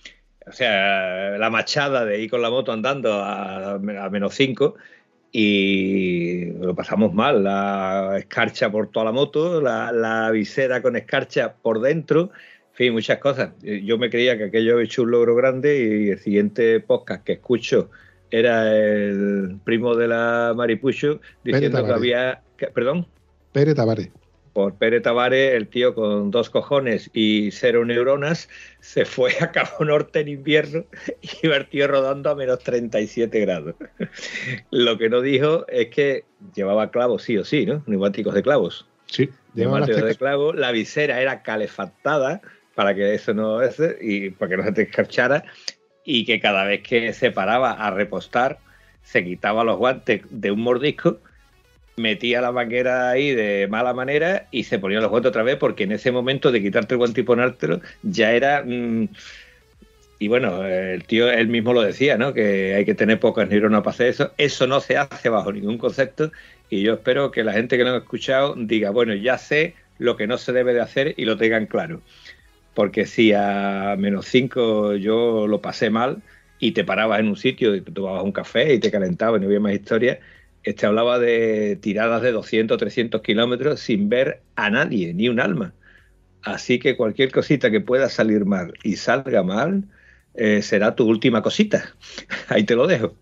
[0.49, 4.75] o sea, la machada de ir con la moto andando a, a menos 5
[5.31, 7.43] y lo pasamos mal.
[7.43, 12.31] La escarcha por toda la moto, la, la visera con escarcha por dentro,
[12.71, 13.51] en fin, muchas cosas.
[13.63, 17.23] Eh, Yo me creía que aquello había hecho un logro grande y el siguiente podcast
[17.23, 17.89] que escucho
[18.31, 22.41] era el primo de la Maripucho diciendo que había...
[22.57, 23.07] que- ¿Perdón?
[23.51, 24.09] Pérez Tavares.
[24.53, 29.85] Por Pérez Tavares, el tío con dos cojones y cero neuronas, se fue a Cabo
[29.85, 30.85] Norte en invierno
[31.21, 33.75] y iba el tío rodando a menos 37 grados.
[34.71, 37.83] Lo que no dijo es que llevaba clavos sí o sí, ¿no?
[37.87, 38.87] Neumáticos de clavos.
[39.05, 42.41] Sí, llevaba Neumáticos de clavos, la visera era calefactada
[42.75, 43.59] para que eso no
[44.01, 45.43] y para que no se te escarchara
[46.05, 48.59] y que cada vez que se paraba a repostar
[49.03, 51.19] se quitaba los guantes de un mordisco
[51.99, 55.83] metía la manguera ahí de mala manera y se ponía los guantes otra vez porque
[55.83, 58.63] en ese momento de quitarte el guante y ponértelo ya era...
[58.65, 59.09] mm,
[60.21, 62.33] y bueno, el tío él mismo lo decía, ¿no?
[62.33, 64.33] Que hay que tener pocas neuronas para hacer eso.
[64.37, 66.31] Eso no se hace bajo ningún concepto
[66.69, 70.17] y yo espero que la gente que lo ha escuchado diga, bueno, ya sé lo
[70.17, 72.01] que no se debe de hacer y lo tengan claro.
[72.73, 76.21] Porque si a menos 5 yo lo pasé mal
[76.59, 79.41] y te parabas en un sitio y te tomabas un café y te calentabas y
[79.41, 80.19] no había más historia,
[80.63, 85.73] este hablaba de tiradas de 200, 300 kilómetros sin ver a nadie, ni un alma.
[86.41, 89.83] Así que cualquier cosita que pueda salir mal y salga mal,
[90.35, 91.95] eh, será tu última cosita.
[92.47, 93.13] Ahí te lo dejo.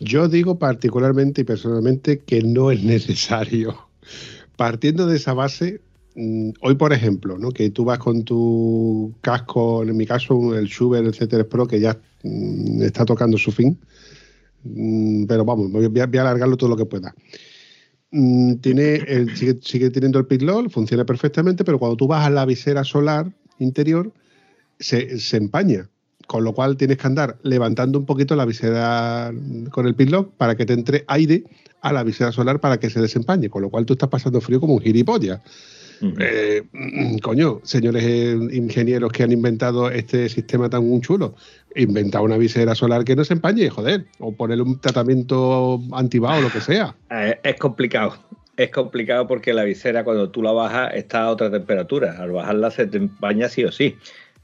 [0.00, 3.88] Yo digo particularmente y personalmente que no es necesario.
[4.56, 5.80] Partiendo de esa base,
[6.14, 7.50] mm, hoy por ejemplo, ¿no?
[7.50, 11.80] que tú vas con tu casco, en mi caso el Schubert, el CTR Pro, que
[11.80, 13.78] ya mm, está tocando su fin,
[15.26, 17.14] pero vamos, voy a, voy a alargarlo todo lo que pueda.
[18.12, 22.30] Mm, tiene el, sigue, sigue teniendo el pitlol, funciona perfectamente, pero cuando tú vas a
[22.30, 24.12] la visera solar, interior
[24.78, 25.88] se, se empaña.
[26.26, 29.32] Con lo cual tienes que andar levantando un poquito la visera
[29.72, 31.42] con el pitlock para que te entre aire
[31.80, 33.48] a la visera solar para que se desempañe.
[33.48, 35.40] Con lo cual tú estás pasando frío como un gilipollas.
[36.02, 36.62] Eh,
[37.22, 38.02] coño, señores
[38.52, 41.34] ingenieros que han inventado este sistema tan chulo,
[41.76, 46.42] inventa una visera solar que no se empañe, joder, o ponerle un tratamiento antibao o
[46.42, 46.94] lo que sea.
[47.10, 48.14] Eh, es complicado.
[48.56, 52.16] Es complicado porque la visera cuando tú la bajas está a otra temperatura.
[52.18, 53.96] Al bajarla se te empaña sí o sí.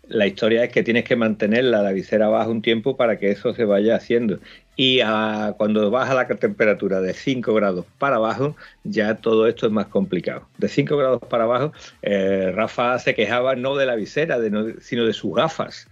[0.08, 3.54] La historia es que tienes que mantenerla la visera baja un tiempo para que eso
[3.54, 4.38] se vaya haciendo.
[4.76, 8.54] Y ah, cuando baja la temperatura de 5 grados para abajo,
[8.84, 10.46] ya todo esto es más complicado.
[10.58, 14.80] De 5 grados para abajo, eh, Rafa se quejaba no de la visera, de no-
[14.80, 15.88] sino de sus gafas.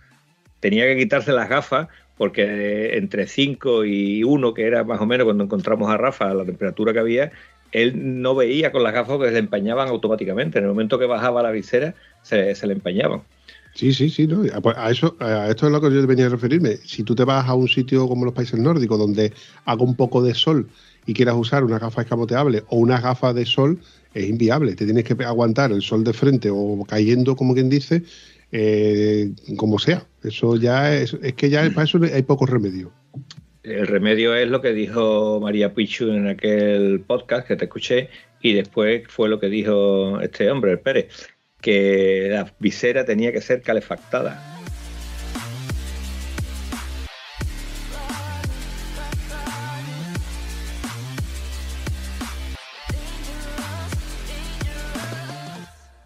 [0.61, 5.07] Tenía que quitarse las gafas porque eh, entre 5 y 1, que era más o
[5.07, 7.33] menos cuando encontramos a Rafa, la temperatura que había,
[7.73, 10.59] él no veía con las gafas que se le empañaban automáticamente.
[10.59, 13.23] En el momento que bajaba la visera, se, se le empañaban.
[13.75, 14.43] Sí, sí, sí, ¿no?
[14.55, 16.77] A- pues a eso, a esto es lo que yo venía a referirme.
[16.85, 19.33] Si tú te vas a un sitio como los países nórdicos donde
[19.65, 20.69] haga un poco de sol
[21.07, 23.81] y quieras usar una gafa escamoteable o una gafa de sol,
[24.15, 24.77] es inviable.
[24.77, 28.05] Te tienes que aguantar el sol de frente o cayendo, como quien dice,
[28.53, 30.07] eh, como sea.
[30.23, 32.93] Eso ya es, es que ya para eso hay poco remedio.
[33.65, 38.09] El remedio es lo que dijo María Pichu en aquel podcast que te escuché
[38.41, 41.07] y después fue lo que dijo este hombre, el Pérez,
[41.65, 44.39] que la visera tenía que ser calefactada.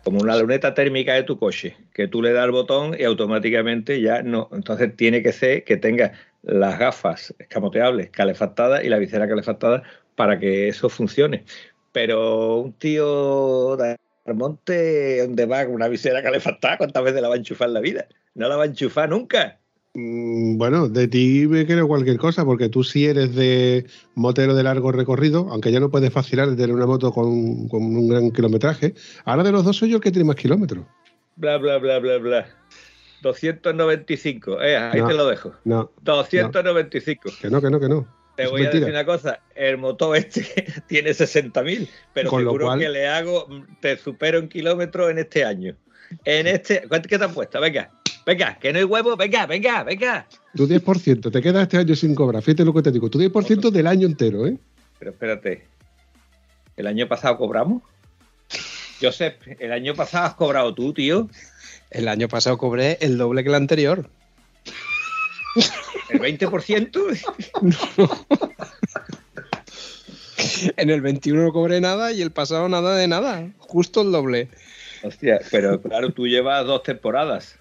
[0.05, 4.01] Como una luneta térmica de tu coche, que tú le das el botón y automáticamente
[4.01, 4.49] ya no.
[4.53, 9.83] Entonces tiene que ser que tenga las gafas escamoteables calefactadas y la visera calefactada
[10.15, 11.45] para que eso funcione.
[11.91, 13.77] Pero un tío
[14.35, 17.81] monte donde va con una visera calefactada, ¿cuántas veces la va a enchufar en la
[17.81, 18.07] vida?
[18.35, 19.59] No la va a enchufar nunca.
[19.95, 24.63] Mm, Bueno, de ti me creo cualquier cosa, porque tú sí eres de motero de
[24.63, 28.31] largo recorrido, aunque ya no puedes vacilar de tener una moto con, con un gran
[28.31, 28.95] kilometraje.
[29.25, 30.85] Ahora de los dos soy yo el que tiene más kilómetros.
[31.37, 32.47] Bla, bla, bla, bla, bla.
[33.23, 34.63] 295.
[34.63, 35.09] Eh, ahí No.
[35.09, 35.53] te lo dejo.
[35.65, 37.31] No, 295.
[37.41, 38.07] que no, que no, que no.
[38.39, 40.47] Te Es voy a decir una cosa, el motor este
[40.87, 43.49] tiene 60.000, pero Con lo seguro cual- que le hago,
[43.81, 45.75] te supero en kilómetros en este año.
[46.25, 47.61] En este, ¿cuánto que te han puesto?
[47.61, 47.91] Venga,
[48.25, 50.29] venga, que no hay huevo, venga, venga, venga.
[50.55, 52.41] Tu 10%, te queda este año sin cobrar.
[52.41, 54.57] Fíjate lo que te digo, tu 10% del año entero, ¿eh?
[55.01, 55.67] Pero espérate,
[56.77, 57.83] ¿el año pasado cobramos?
[59.03, 61.29] Josep, el año pasado has cobrado tú, tío,
[61.91, 64.09] El año pasado cobré el doble que el anterior.
[66.11, 67.19] el 20%.
[70.77, 73.51] En el 21 no cobré nada y el pasado nada de nada.
[73.59, 74.49] Justo el doble.
[75.03, 77.59] Hostia, pero claro, tú llevas dos temporadas.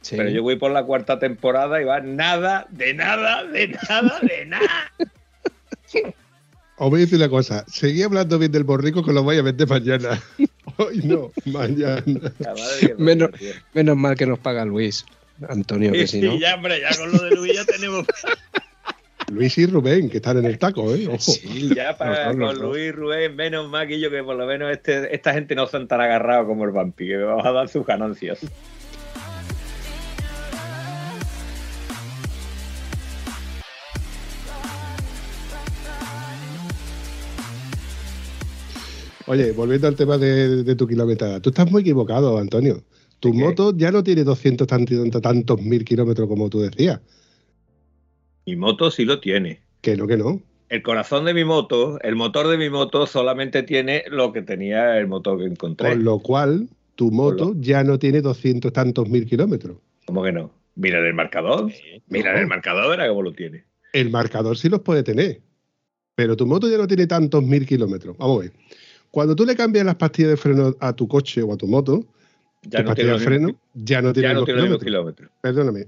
[0.00, 0.16] Sí.
[0.16, 4.46] Pero yo voy por la cuarta temporada y va nada, de nada, de nada, de
[4.46, 4.92] nada.
[6.76, 9.42] Os voy a decir una cosa, seguí hablando bien del borrico que lo voy a
[9.42, 10.22] vender mañana.
[10.78, 12.02] Hoy no, mañana.
[12.96, 13.30] Menos,
[13.74, 15.04] menos mal que nos paga Luis.
[15.48, 16.32] Antonio, que si no.
[16.32, 18.06] Sí, ya, hombre, ya con lo de Luis ya tenemos.
[19.30, 21.06] Luis y Rubén, que están en el taco, ¿eh?
[21.06, 21.18] Ojo.
[21.18, 22.58] Sí, Ya para con.
[22.58, 25.86] Luis Rubén, menos mal que yo, que por lo menos este, esta gente no son
[25.86, 28.40] tan agarrados como el vampi, que me vamos a dar sus ganancias.
[39.26, 42.82] Oye, volviendo al tema de, de tu kilometrada, tú estás muy equivocado, Antonio.
[43.20, 47.00] Tu moto ya no tiene 200 tantos, tantos mil kilómetros como tú decías.
[48.46, 49.60] Mi moto sí lo tiene.
[49.80, 50.40] Que no, que no.
[50.68, 54.98] El corazón de mi moto, el motor de mi moto solamente tiene lo que tenía
[54.98, 55.90] el motor que encontré.
[55.90, 59.76] Con lo cual, tu moto lo- ya no tiene 200 tantos mil kilómetros.
[60.06, 60.50] ¿Cómo que no?
[60.76, 61.70] Mira el marcador.
[62.08, 62.38] Mira No.
[62.38, 63.64] el marcador, verá cómo lo tiene.
[63.92, 65.40] El marcador sí los puede tener.
[66.14, 68.16] Pero tu moto ya no tiene tantos mil kilómetros.
[68.16, 68.52] Vamos a ver.
[69.10, 72.04] Cuando tú le cambias las pastillas de freno a tu coche o a tu moto,
[72.62, 74.84] Ya no tiene freno ya no tiene ya no los tiene kilómetros.
[74.84, 75.30] kilómetros.
[75.40, 75.86] Perdóname.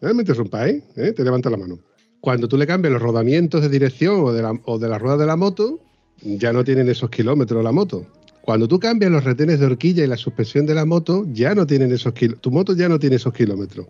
[0.00, 1.12] No me interrumpáis, ¿eh?
[1.12, 1.78] Te levanta la mano.
[2.20, 5.16] Cuando tú le cambias los rodamientos de dirección o de, la, o de la rueda
[5.18, 5.80] de la moto,
[6.22, 8.06] ya no tienen esos kilómetros la moto.
[8.42, 11.66] Cuando tú cambias los retenes de horquilla y la suspensión de la moto, ya no
[11.66, 12.42] tienen esos kilómetros.
[12.42, 13.86] Tu moto ya no tiene esos kilómetros.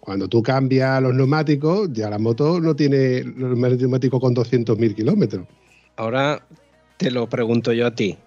[0.00, 5.46] Cuando tú cambias los neumáticos, ya la moto no tiene los neumáticos con 200.000 kilómetros.
[5.96, 6.44] Ahora
[6.96, 8.18] te lo pregunto yo a ti.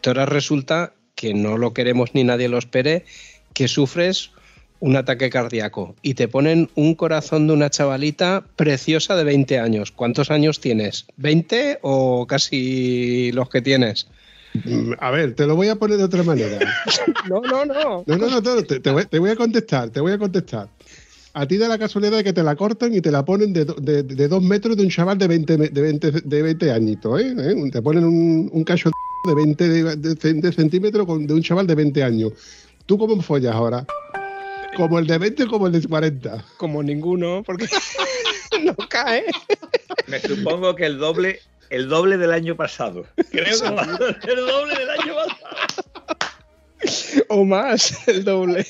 [0.00, 3.04] Tú ahora resulta que no lo queremos ni nadie lo espere,
[3.52, 4.30] que sufres
[4.78, 9.90] un ataque cardíaco y te ponen un corazón de una chavalita preciosa de 20 años.
[9.90, 11.06] ¿Cuántos años tienes?
[11.20, 14.06] ¿20 o casi los que tienes?
[14.64, 16.58] Mm, A ver, te lo voy a poner de otra manera.
[17.28, 18.04] No, no, no.
[18.06, 20.68] No, no, no, no, te, te voy, te voy a contestar, te voy a contestar.
[21.38, 23.64] A ti da la casualidad de que te la cortan y te la ponen de,
[23.64, 27.20] de- de dos metros de un chaval de 20, me- de 20, de 20 añitos,
[27.20, 27.32] ¿eh?
[27.38, 27.70] ¿Eh?
[27.70, 28.90] Te ponen un, un cacho
[29.24, 32.32] de 20 de, de cen- de centímetros con- de un chaval de 20 años.
[32.86, 33.86] ¿Tú cómo follas ahora?
[34.76, 36.44] ¿Como el de 20 o como el de 40?
[36.56, 37.66] Como ninguno, porque
[38.64, 39.24] no cae.
[40.08, 41.38] Me supongo que el doble,
[41.70, 43.06] el doble del año pasado.
[43.30, 46.18] Creo que va a ser el doble del año pasado.
[47.28, 48.64] O más, el doble.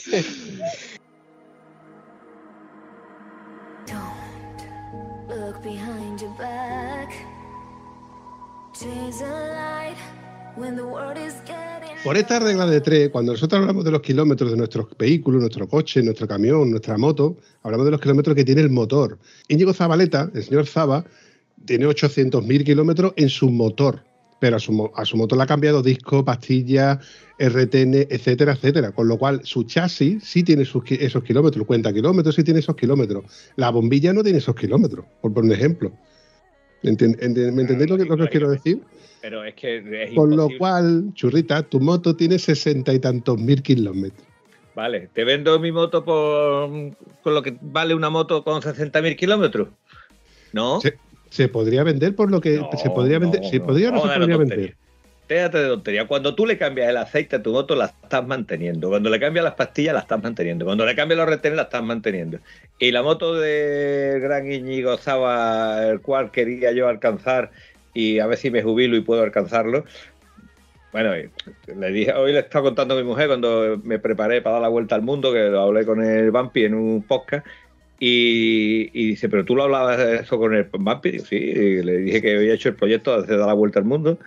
[12.04, 15.68] Por esta regla de tres, cuando nosotros hablamos de los kilómetros de nuestros vehículos, nuestro
[15.68, 19.18] coche, nuestro camión, nuestra moto, hablamos de los kilómetros que tiene el motor.
[19.48, 21.04] Íñigo Zabaleta, el señor Zaba,
[21.64, 24.04] tiene 800.000 kilómetros en su motor,
[24.38, 26.98] pero a su, a su motor le ha cambiado disco, pastillas,
[27.38, 28.92] RTN, etcétera, etcétera.
[28.92, 33.24] Con lo cual, su chasis sí tiene esos kilómetros, cuenta kilómetros sí tiene esos kilómetros.
[33.56, 35.92] La bombilla no tiene esos kilómetros, por poner un ejemplo.
[36.82, 38.80] ¿Me entendéis lo que, lo que os quiero decir?
[39.20, 43.62] Pero es que es Con lo cual, churrita, tu moto tiene sesenta y tantos mil
[43.62, 44.26] kilómetros.
[44.74, 46.70] Vale, te vendo mi moto por,
[47.22, 49.70] con lo que vale una moto con 60.000 kilómetros.
[50.52, 50.80] ¿No?
[50.80, 50.96] Se,
[51.30, 53.40] se podría vender por lo que No, se podría vender.
[53.42, 54.76] no, se no, podría no vamos se podría vender.
[55.28, 56.06] Déjate de tontería.
[56.06, 58.88] Cuando tú le cambias el aceite a tu moto, la estás manteniendo.
[58.88, 60.64] Cuando le cambias las pastillas, la estás manteniendo.
[60.64, 62.38] Cuando le cambias los retenes, la estás manteniendo.
[62.78, 67.50] Y la moto de Gran Íñigo Zaba, el cual quería yo alcanzar,
[67.92, 69.84] y a ver si me jubilo y puedo alcanzarlo.
[70.92, 74.62] Bueno, le dije, hoy le estaba contando a mi mujer cuando me preparé para dar
[74.62, 77.46] la vuelta al mundo, que lo hablé con el Vampi en un podcast,
[78.00, 80.68] y, dice, pero tú lo hablabas de eso con el
[81.02, 84.18] Digo, sí, le dije que había hecho el proyecto de dar la vuelta al mundo,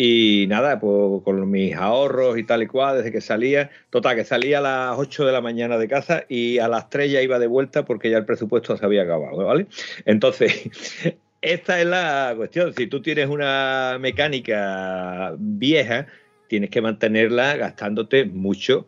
[0.00, 4.24] y nada, pues con mis ahorros y tal y cual, desde que salía, total, que
[4.24, 7.40] salía a las 8 de la mañana de casa y a las 3 ya iba
[7.40, 9.66] de vuelta porque ya el presupuesto se había acabado, ¿vale?
[10.04, 10.70] Entonces,
[11.42, 12.72] esta es la cuestión.
[12.74, 16.06] Si tú tienes una mecánica vieja,
[16.46, 18.86] tienes que mantenerla gastándote mucho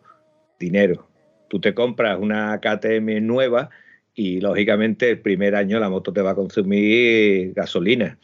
[0.59, 1.09] dinero.
[1.49, 3.69] Tú te compras una KTM nueva
[4.15, 8.17] y lógicamente el primer año la moto te va a consumir gasolina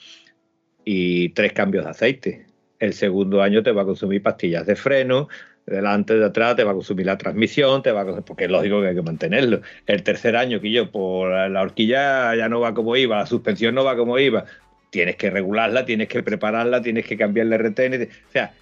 [0.86, 2.47] y tres cambios de aceite.
[2.80, 5.28] El segundo año te va a consumir pastillas de freno,
[5.66, 8.52] delante, de atrás, te va a consumir la transmisión, te va a consumir, porque es
[8.52, 9.62] lógico que hay que mantenerlo.
[9.86, 13.76] El tercer año que yo, por la horquilla ya no va como iba, la suspensión
[13.76, 14.46] no va como iba,
[14.90, 18.54] tienes que regularla, tienes que prepararla, tienes que cambiarle el RTN, o sea,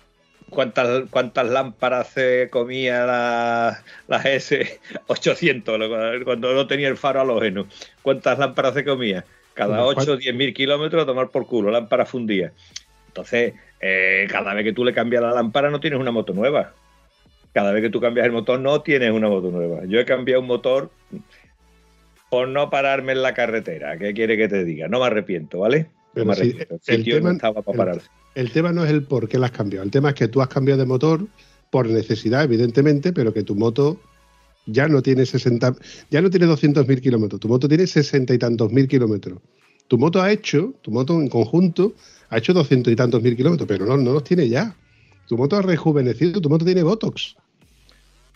[0.50, 5.78] ¿cuántas, cuántas lámparas se comía la, la S800
[6.20, 7.68] lo- cuando no tenía el faro halógeno?
[8.02, 9.26] ¿Cuántas lámparas se comía?
[9.54, 12.52] Cada Bueno, 8 o 10 mil kilómetros a tomar por culo, lámpara fundida.
[13.08, 16.74] Entonces, eh, cada vez que tú le cambias la lámpara no tienes una moto nueva.
[17.54, 19.86] Cada vez que tú cambias el motor no tienes una moto nueva.
[19.86, 20.92] Yo he cambiado un motor
[22.30, 23.98] por no pararme en la carretera.
[23.98, 24.88] ¿Qué quiere que te diga?
[24.88, 25.88] No me arrepiento, ¿vale?
[26.16, 26.76] No me arrepiento.
[26.88, 28.10] el tema- no estaba para el- pararse.
[28.36, 29.86] El tema no es el por qué la has cambiado.
[29.86, 31.26] El tema es que tú has cambiado de motor
[31.70, 34.02] por necesidad, evidentemente, pero que tu moto
[34.66, 35.74] ya no tiene 60,
[36.10, 37.40] ya no tiene 200.000 kilómetros.
[37.40, 39.40] Tu moto tiene 60 y tantos mil kilómetros.
[39.88, 41.94] Tu moto ha hecho, tu moto en conjunto,
[42.30, 44.76] ha hecho 200 y tantos mil kilómetros, pero no, no los tiene ya.
[45.28, 47.36] Tu moto ha rejuvenecido, tu moto tiene Botox.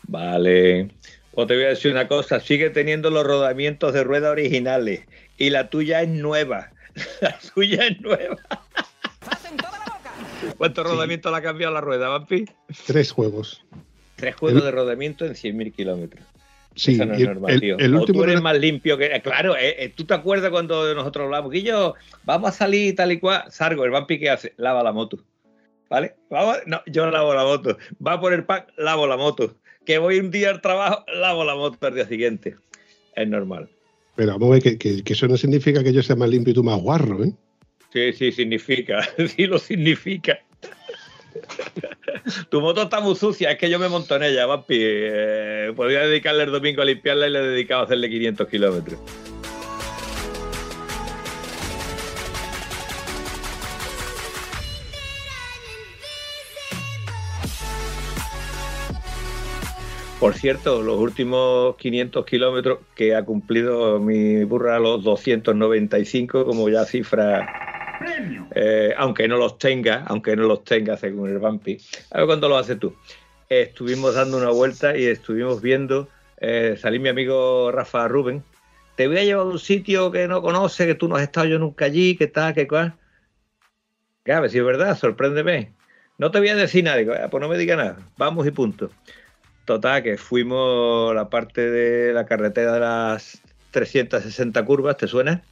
[0.07, 0.89] Vale.
[1.31, 5.01] Pues te voy a decir una cosa, sigue teniendo los rodamientos de rueda originales
[5.37, 6.71] y la tuya es nueva.
[7.21, 8.37] La tuya es nueva.
[10.57, 12.45] ¿Cuántos rodamientos le ha cambiado la rueda, Vampi?
[12.87, 13.63] Tres juegos.
[14.15, 16.25] Tres juegos El- de rodamiento en 100.000 kilómetros.
[16.75, 17.77] Sí, Eso no es normal, el, tío.
[17.77, 19.19] el o tú eres más limpio que.
[19.21, 23.19] Claro, eh, eh, tú te acuerdas cuando nosotros hablamos, Guillo, vamos a salir tal y
[23.19, 23.43] cual.
[23.49, 25.19] Sargo, el vampi que hace, lava la moto.
[25.89, 26.15] ¿Vale?
[26.29, 27.77] Vamos, no, yo lavo la moto.
[28.05, 29.55] Va por el pack, lavo la moto.
[29.85, 32.55] Que voy un día al trabajo, lavo la moto al día siguiente.
[33.15, 33.67] Es normal.
[34.15, 36.51] Pero vamos a ver que, que- que eso no significa que yo sea más limpio
[36.51, 37.33] y tú más guarro, ¿eh?
[37.91, 38.99] Sí, sí, significa.
[39.35, 40.37] Sí lo significa.
[42.49, 44.77] tu moto está muy sucia, es que yo me monto en ella, vampi.
[44.79, 48.99] Eh, podría dedicarle el domingo a limpiarla y le he dedicado a hacerle 500 kilómetros.
[60.19, 66.83] Por cierto, los últimos 500 kilómetros que ha cumplido mi burra los 295 como ya
[66.83, 67.78] cifra,
[68.55, 71.77] eh, aunque no los tenga, aunque no los tenga según el Vampi.
[72.11, 72.95] A ver cuándo lo haces tú.
[73.47, 78.43] Estuvimos dando una vuelta y estuvimos viendo, eh, salí mi amigo Rafa Rubén,
[78.95, 81.47] te voy a llevar a un sitio que no conoces, que tú no has estado
[81.47, 82.93] yo nunca allí, que tal, que cual.
[84.25, 85.73] Ver si es verdad, sorpréndeme.
[86.17, 88.51] No te voy a decir nada, digo, "Ah, pues no me diga nada, vamos y
[88.51, 88.91] punto.
[89.65, 93.41] Total, que fuimos la parte de la carretera de las
[93.71, 95.43] 360 curvas, ¿te suena?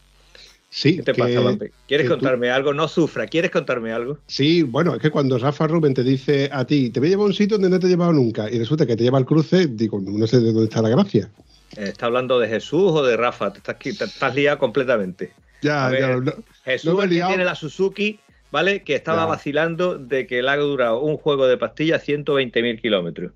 [0.70, 1.58] Sí, ¿Qué te que- pasa?
[1.88, 2.74] ¿Quieres tú- contarme algo?
[2.74, 4.20] No sufra, ¿quieres contarme algo?
[4.28, 7.24] Sí, bueno, es que cuando Rafa Rubén te dice a ti, te voy a llevar
[7.24, 9.26] a un sitio donde no te he llevado nunca, y resulta que te lleva al
[9.26, 11.30] cruce, digo, no sé de dónde está la gracia.
[11.78, 13.52] Eh, ¿Está hablando de Jesús o de Rafa?
[13.54, 15.32] Te estás, te estás liado completamente.
[15.62, 16.34] Ya, ver, ya, no-
[16.66, 17.30] Jesús No me he el que liado.
[17.30, 18.20] tiene la Suzuki,
[18.52, 18.84] ¿vale?
[18.84, 19.26] Que estaba Ya.
[19.26, 23.32] vacilando de que le ha durado un juego de pastillas 120.000 kilómetros.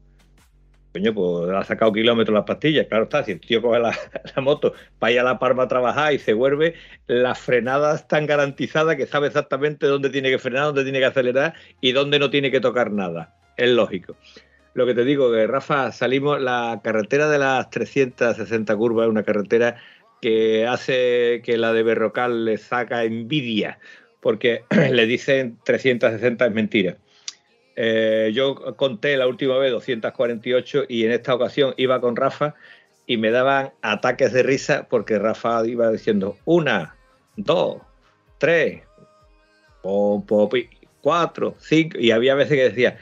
[0.93, 3.23] Coño, pues ha sacado kilómetros las pastillas, claro está.
[3.23, 3.97] Si el tío coge la,
[4.41, 6.75] moto para ir a La Palma a trabajar y se vuelve,
[7.07, 11.53] las frenadas están garantizadas que sabe exactamente dónde tiene que frenar, dónde tiene que acelerar
[11.79, 13.33] y dónde no tiene que tocar nada.
[13.55, 14.17] Es lógico.
[14.73, 19.23] Lo que te digo, que Rafa, salimos, la carretera de las 360 curvas es una
[19.23, 19.77] carretera
[20.21, 23.79] que hace que la de Berrocal le saca envidia,
[24.21, 26.97] porque le dicen 360 es mentira.
[27.75, 32.55] Eh, yo conté la última vez 248 y en esta ocasión iba con Rafa
[33.05, 36.95] y me daban ataques de risa porque Rafa iba diciendo una,
[37.35, 37.81] dos,
[38.37, 38.83] tres,
[39.81, 40.69] pom, pi,
[41.01, 42.97] cuatro, cinco, y había veces que decía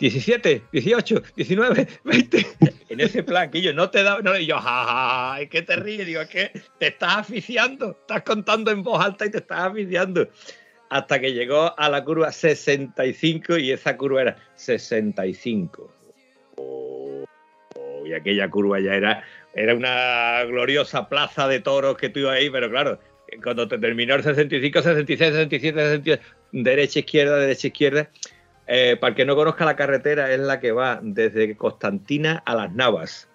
[0.00, 2.46] 17, 18, 19, 20.
[2.88, 5.76] En ese plan que yo no te daba, no, y yo, jajaja, es que te
[5.76, 9.60] ríes, digo, es que te estás asfixiando, estás contando en voz alta y te estás
[9.60, 10.28] asfixiando.
[10.90, 15.90] Hasta que llegó a la curva 65 y esa curva era 65.
[16.56, 17.24] Oh,
[17.76, 19.22] oh, y aquella curva ya era,
[19.54, 22.98] era una gloriosa plaza de toros que tú ibas ahí, pero claro,
[23.42, 26.22] cuando te terminó el 65, 66, 67, 68,
[26.52, 28.10] derecha, izquierda, derecha, izquierda.
[28.66, 32.54] Eh, para el que no conozca la carretera, es la que va desde Constantina a
[32.54, 33.28] Las Navas.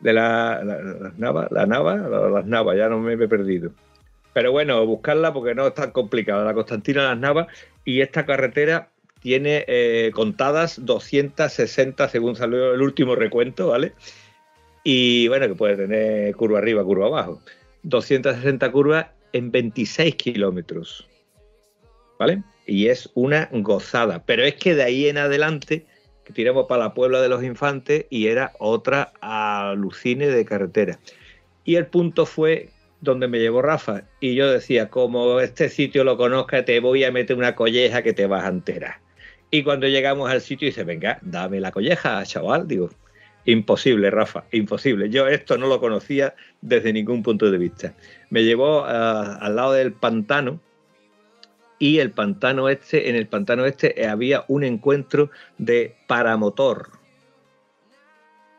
[0.00, 3.70] De la, la- las Navas, la Nava, la- las Navas, ya no me he perdido.
[4.36, 6.44] Pero bueno, buscarla porque no es tan complicado.
[6.44, 7.46] La Constantina Las Navas
[7.86, 8.90] y esta carretera
[9.22, 13.94] tiene eh, contadas 260 según salió el último recuento, ¿vale?
[14.84, 17.40] Y bueno, que puede tener curva arriba, curva abajo.
[17.84, 21.08] 260 curvas en 26 kilómetros.
[22.18, 22.42] ¿Vale?
[22.66, 24.22] Y es una gozada.
[24.26, 25.86] Pero es que de ahí en adelante,
[26.34, 30.98] tiramos para la Puebla de los Infantes y era otra alucine de carretera.
[31.64, 32.68] Y el punto fue
[33.00, 34.04] donde me llevó Rafa.
[34.20, 38.12] Y yo decía, como este sitio lo conozca, te voy a meter una colleja que
[38.12, 39.00] te vas a enterar.
[39.50, 42.66] Y cuando llegamos al sitio dice, venga, dame la colleja, chaval.
[42.66, 42.90] Digo,
[43.44, 45.08] imposible, Rafa, imposible.
[45.08, 47.94] Yo esto no lo conocía desde ningún punto de vista.
[48.30, 50.60] Me llevó ah, al lado del pantano
[51.78, 56.90] y el pantano este, en el pantano este eh, había un encuentro de paramotor.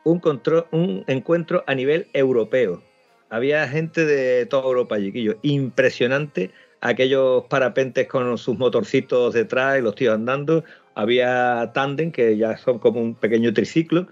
[0.04, 2.82] Un, encuentro a nivel europeo.
[3.30, 5.38] Había gente de toda Europa allí, Quillo.
[5.42, 6.50] Impresionante
[6.80, 10.64] aquellos parapentes con sus motorcitos detrás y los tíos andando.
[10.94, 14.08] Había tándem, que ya son como un pequeño triciclo,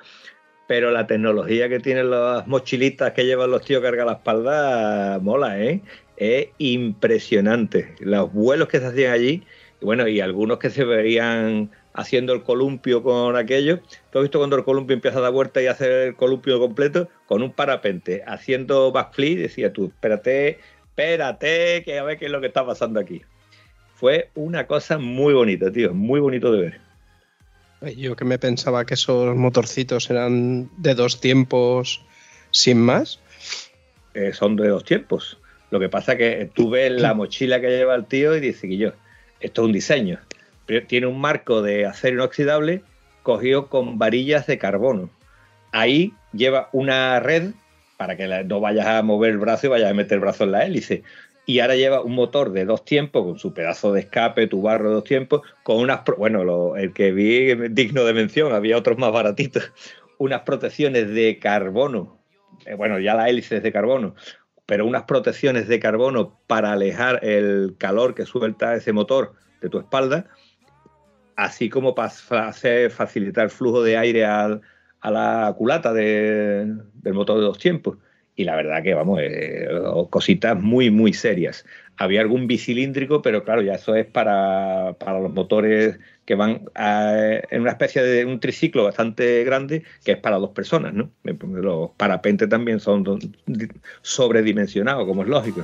[0.69, 5.59] pero la tecnología que tienen las mochilitas que llevan los tíos carga la espalda mola,
[5.61, 5.83] ¿eh?
[6.17, 7.95] Es impresionante.
[8.01, 9.43] Los vuelos que se hacían allí,
[9.81, 13.81] bueno, y algunos que se verían haciendo el columpio con aquello.
[14.11, 17.09] ¿Tú has visto cuando el columpio empieza a dar vuelta y hacer el columpio completo?
[17.27, 22.41] Con un parapente, haciendo backflip, decía tú, espérate, espérate, que a ver qué es lo
[22.41, 23.23] que está pasando aquí.
[23.95, 26.81] Fue una cosa muy bonita, tío, muy bonito de ver.
[27.81, 32.05] Ay, Yo que me pensaba que esos motorcitos eran de dos tiempos
[32.51, 33.21] sin más.
[34.15, 35.39] Eh, son de dos tiempos.
[35.71, 38.77] Lo que pasa que tú ves la mochila que lleva el tío y dices que
[38.77, 38.93] yo,
[39.41, 40.21] esto es un diseño.
[40.87, 42.83] Tiene un marco de acero inoxidable
[43.23, 45.11] cogido con varillas de carbono.
[45.73, 47.53] Ahí lleva una red
[47.97, 50.53] para que no vayas a mover el brazo y vayas a meter el brazo en
[50.53, 51.03] la hélice.
[51.47, 54.89] Y ahora lleva un motor de dos tiempos con su pedazo de escape, tu barro
[54.89, 58.99] de dos tiempos, con unas, bueno, lo- el que vi digno de mención, había otros
[58.99, 59.73] más baratitos,
[60.19, 62.19] unas protecciones de carbono,
[62.65, 64.17] eh, bueno, ya la hélice es de carbono,
[64.67, 69.79] pero unas protecciones de carbono para alejar el calor que suelta ese motor de tu
[69.79, 70.27] espalda,
[71.37, 72.11] así como para
[72.49, 74.63] hacer facilitar el flujo de aire al-
[75.01, 77.99] a la culata de- del motor de dos tiempos.
[78.39, 79.67] Y la verdad que, vamos, eh,
[80.11, 81.65] cositas muy, muy serias.
[81.97, 87.61] Había algún bicilíndrico, pero claro, ya eso es para, para los motores que van en
[87.63, 91.11] una especie de un triciclo bastante grande, que es para dos personas, ¿no?
[91.25, 93.69] Los parapentes también son do- di-
[94.03, 95.63] sobredimensionados, como es lógico.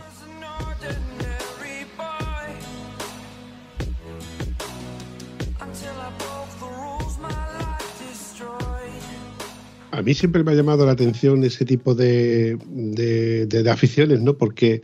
[9.93, 14.39] A mí siempre me ha llamado la atención ese tipo de, de- de- aficiones, ¿no?
[14.39, 14.83] Porque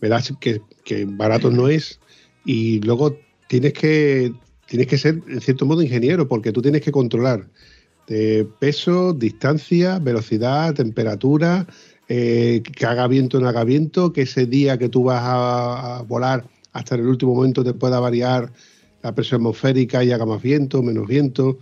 [0.00, 1.98] verás que, que barato no es
[2.44, 4.32] y luego tienes que
[4.66, 7.50] tienes que ser, en cierto modo, ingeniero, porque tú tienes que controlar
[8.08, 11.66] eh, peso, distancia, velocidad, temperatura,
[12.08, 15.98] eh, que haga viento o no haga viento, que ese día que tú vas a,
[15.98, 18.52] a volar hasta el último momento te pueda variar
[19.02, 21.58] la presión atmosférica y haga más viento, menos viento.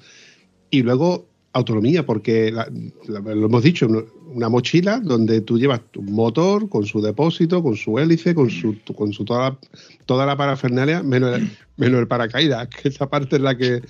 [0.70, 2.68] Y luego autonomía, porque la-
[3.08, 7.76] la- lo hemos dicho, una- mochila donde tú llevas tu motor con su depósito, con
[7.76, 9.58] su hélice, con su, con su toda, la,
[10.06, 13.82] toda la parafernalia, menos el, menos el paracaídas, que esa parte es la que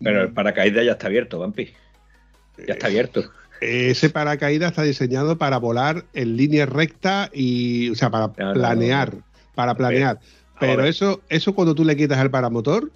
[0.00, 1.68] Pero el paracaídas ya está abierto, Vampi.
[2.66, 3.22] Ya está abierto.
[3.60, 9.14] ese paracaídas está diseñado para volar en línea recta y, o sea, para No, planear,
[9.14, 9.22] no,
[9.54, 10.18] para planear.
[10.56, 12.90] a Pero eso, eso cuando tú le quitas el paramotor,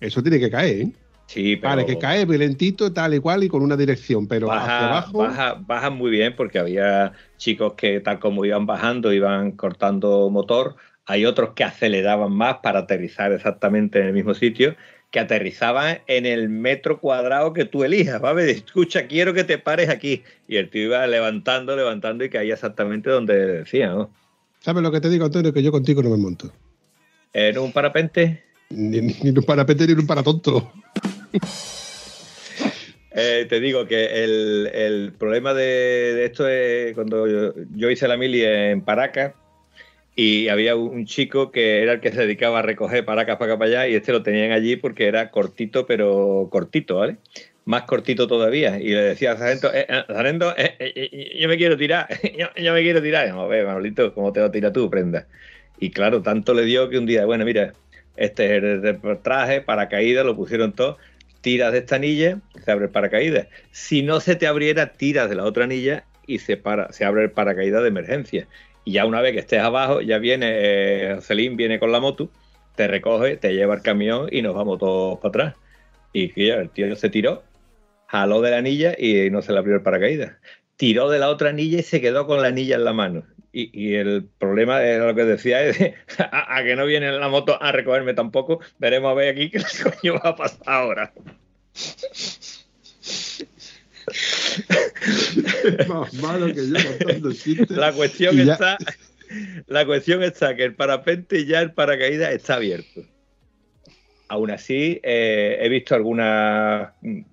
[0.00, 0.92] eso tiene que caer, ¿eh?
[1.26, 4.60] Sí, pero Vale, que cae lentito, tal y cual, y con una dirección, pero hacia
[4.60, 5.18] baja, abajo.
[5.18, 10.76] baja, baja muy bien porque había chicos que tal como iban bajando iban cortando motor,
[11.04, 14.76] hay otros que aceleraban más para aterrizar exactamente en el mismo sitio,
[15.10, 18.50] que aterrizaban en el metro cuadrado que tú elijas, ¿vale?
[18.50, 20.22] Escucha, quiero que te pares aquí.
[20.48, 24.10] Y el tío iba levantando, levantando y caía exactamente donde decía, ¿no?
[24.60, 25.52] ¿Sabes lo que te digo, Antonio?
[25.52, 26.52] Que yo contigo no me monto.
[27.32, 30.72] En un parapente Ni, ni, un parapente ni en un paratonto.
[33.18, 37.26] Eh, te digo que el, el problema de, esto es cuando
[37.74, 39.32] yo, hice la mili en Paracas
[40.14, 43.58] y había un chico que era el que se dedicaba a recoger Paracas para acá
[43.58, 47.16] para allá y este lo tenían allí porque era cortito, pero cortito, ¿vale?
[47.64, 48.78] Más cortito todavía.
[48.78, 52.08] Y le decía al sargento, eh, eh, sargento, eh, yo me quiero tirar,
[52.56, 53.28] yo, me quiero tirar.
[53.28, 55.26] Yo, a ver, Manolito, ¿cómo te lo tiras tú, prenda?
[55.80, 57.72] Y claro, tanto le dio que un día, bueno, mira,
[58.16, 60.98] este es el de traje, paracaídas, lo pusieron todo,
[61.40, 63.48] tiras de esta anilla, se abre el paracaídas.
[63.70, 67.24] Si no se te abriera, tiras de la otra anilla y se, para, se abre
[67.24, 68.48] el paracaídas de emergencia.
[68.84, 71.18] Y ya una vez que estés abajo, ya viene, eh,
[71.52, 72.30] viene con la moto,
[72.76, 75.54] te recoge, te lleva al camión y nos vamos todos para atrás.
[76.12, 77.42] Y ya, el tío se tiró,
[78.06, 80.32] jaló de la anilla y no se le abrió el paracaídas.
[80.76, 83.24] Tiró de la otra anilla y se quedó con la anilla en la mano.
[83.58, 85.78] Y, y el problema era lo que decía, es
[86.18, 89.60] a, a que no viene la moto a recogerme tampoco, veremos a ver aquí qué
[90.02, 91.12] coño va a pasar ahora.
[95.88, 97.70] Más malo que yo contando chistes.
[97.70, 98.76] La cuestión Y ya- está,
[99.66, 103.02] la cuestión está que el parapente ya el paracaídas está abierto.
[104.28, 106.90] Aún así, eh, he visto algunas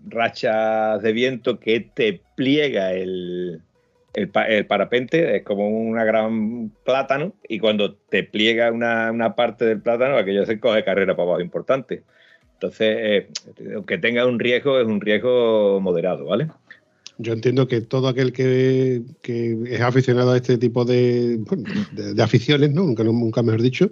[0.08, 3.62] rachas de viento que te pliega el,
[4.14, 9.66] el, el parapente, es como una gran plátano, y cuando te pliega una, una parte
[9.66, 12.04] del plátano, aquello se coge carrera para abajo importante.
[12.54, 13.28] Entonces, eh,
[13.76, 16.48] aunque tenga un riesgo, es un riesgo moderado, ¿vale?
[17.18, 22.14] Yo entiendo que todo aquel que, que es aficionado a este tipo de, bueno, de,
[22.14, 22.84] de aficiones, ¿no?
[22.84, 23.90] Nunca, nunca mejor dicho,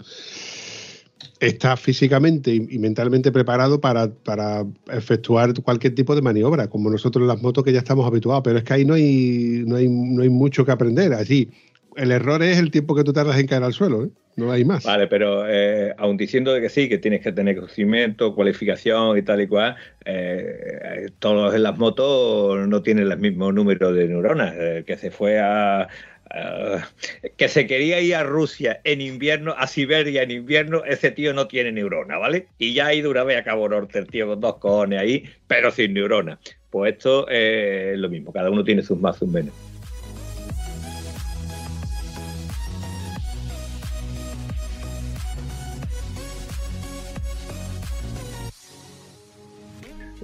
[1.41, 7.29] está físicamente y, mentalmente preparado para, para efectuar cualquier tipo de maniobra, como nosotros en
[7.29, 10.21] las motos que ya estamos habituados, pero es que ahí no hay, no hay, no
[10.21, 11.13] hay mucho que aprender.
[11.13, 11.49] Allí,
[11.97, 14.09] el error es el tiempo que tú tardas en caer al suelo, ¿eh?
[14.35, 14.85] no hay más.
[14.85, 19.23] Vale, pero eh, aun diciendo de que sí, que tienes que tener conocimiento, cualificación y
[19.23, 19.75] tal y cual,
[20.05, 24.55] eh, todos en las motos no tienen el mismo número de neuronas.
[24.55, 25.87] El que se fue a,
[26.33, 26.89] a-
[27.37, 31.47] que se quería ir a Rusia en invierno, a Siberia en invierno, ese tío no
[31.47, 32.47] tiene neurona, ¿vale?
[32.57, 35.23] Y ya ha ido una vez a Cabo Norte, el tío con dos cojones ahí,
[35.47, 36.39] pero sin neurona.
[36.69, 39.53] Pues esto es lo mismo, cada uno tiene sus más, sus menos.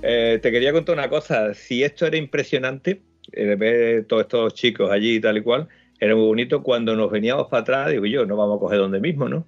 [0.01, 1.53] Eh, te quería contar una cosa.
[1.53, 3.01] Si esto era impresionante,
[3.31, 5.67] eh, ver todos estos chicos allí y tal y cual,
[5.99, 6.63] era muy bonito.
[6.63, 9.45] Cuando nos veníamos para atrás, digo yo, no vamos a coger donde mismo, ¿no?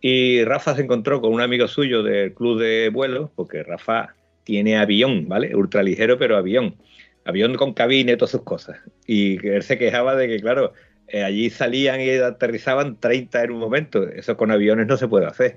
[0.00, 4.14] Y Rafa se encontró con un amigo suyo del club de vuelo, porque Rafa
[4.44, 5.54] tiene avión, ¿vale?
[5.56, 6.76] Ultraligero, pero avión.
[7.24, 8.78] Avión con cabina y todas sus cosas.
[9.06, 10.72] Y él se quejaba de que, claro,
[11.08, 14.06] eh, allí salían y aterrizaban 30 en un momento.
[14.08, 15.56] Eso con aviones no se puede hacer.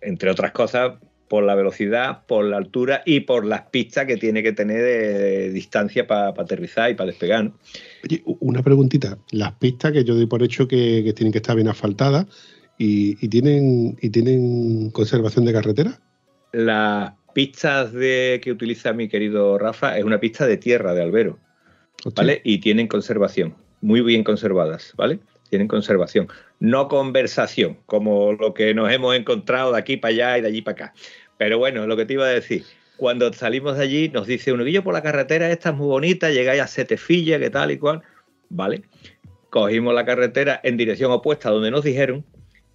[0.00, 0.94] Entre otras cosas,
[1.28, 5.50] por la velocidad, por la altura y por las pistas que tiene que tener de
[5.50, 7.44] distancia para aterrizar y para despegar.
[7.44, 7.58] ¿no?
[8.04, 9.18] Oye, una preguntita.
[9.30, 12.26] Las pistas que yo doy por hecho que, que tienen que estar bien asfaltadas
[12.78, 16.00] y, y tienen, y tienen conservación de carretera.
[16.52, 21.38] Las pistas de, que utiliza mi querido Rafa es una pista de tierra, de albero,
[22.04, 22.12] Hostia.
[22.22, 22.40] ¿vale?
[22.44, 25.20] Y tienen conservación, muy bien conservadas, ¿vale?
[25.52, 26.28] Tienen conservación,
[26.60, 30.62] no conversación, como lo que nos hemos encontrado de aquí para allá y de allí
[30.62, 30.94] para acá.
[31.36, 32.64] Pero bueno, lo que te iba a decir,
[32.96, 36.30] cuando salimos de allí nos dice uno, yo por la carretera esta es muy bonita,
[36.30, 38.00] llegáis a Setefilla, que tal y cual,
[38.48, 38.84] ¿vale?
[39.50, 42.24] Cogimos la carretera en dirección opuesta a donde nos dijeron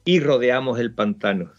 [0.06, 1.52] y rodeamos el pantano.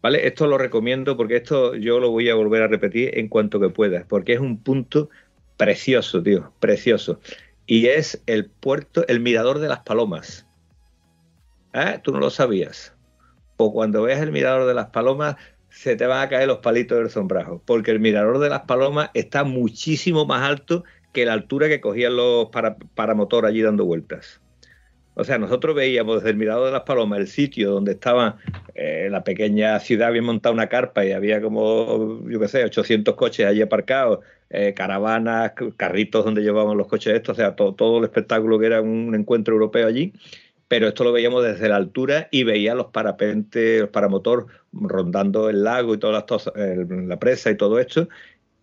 [0.00, 0.28] ¿Vale?
[0.28, 3.68] Esto lo recomiendo porque esto yo lo voy a volver a repetir en cuanto que
[3.68, 5.10] pueda, porque es un punto
[5.56, 7.18] precioso, tío, precioso.
[7.66, 10.46] Y es el puerto, el mirador de las palomas.
[11.72, 12.00] ¿Ah?
[12.02, 12.94] ¿Tú no lo sabías?
[13.56, 15.36] O cuando veas el mirador de las palomas,
[15.70, 19.10] se te van a caer los palitos del sombrajo, porque el mirador de las palomas
[19.14, 24.40] está muchísimo más alto que la altura que cogían los para, paramotor allí dando vueltas.
[25.14, 28.38] O sea, nosotros veíamos desde el mirador de las palomas el sitio donde estaba
[28.74, 33.14] eh, la pequeña ciudad, había montado una carpa y había como, yo qué sé, 800
[33.14, 37.98] coches allí aparcados, eh, caravanas, carritos donde llevaban los coches estos, o sea, to- todo
[37.98, 40.14] el espectáculo que era un encuentro europeo allí.
[40.72, 45.64] Pero esto lo veíamos desde la altura y veía los parapentes, los paramotor rondando el
[45.64, 46.50] lago y todas las
[46.88, 48.08] la presa y todo esto.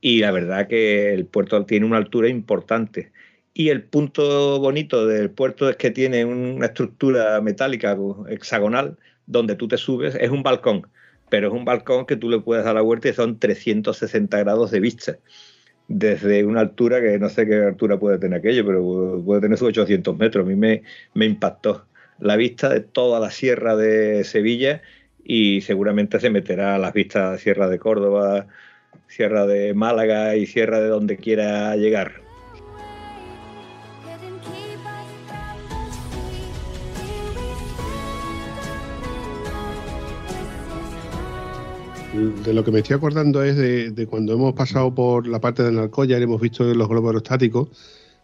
[0.02, 3.12] Y la verdad que el puerto tiene una altura importante.
[3.54, 7.96] Y el punto bonito del puerto es que tiene una estructura metálica
[8.28, 8.98] hexagonal
[9.28, 10.88] donde tú te subes, es un balcón,
[11.30, 14.72] pero es un balcón que tú le puedes dar la vuelta y son 360 grados
[14.72, 15.20] de vista.
[15.88, 19.68] Desde una altura que no sé qué altura puede tener aquello, pero puede tener sus
[19.68, 20.44] 800 metros.
[20.44, 20.82] A mí me,
[21.14, 21.86] me impactó
[22.20, 24.82] la vista de toda la sierra de Sevilla
[25.24, 28.48] y seguramente se meterá a las vistas de Sierra de Córdoba,
[29.08, 32.22] Sierra de Málaga y Sierra de donde quiera llegar.
[42.44, 45.64] De lo que me estoy acordando es de, de cuando hemos pasado por la parte
[45.64, 47.70] de Narcoya y hemos visto los globos aerostáticos,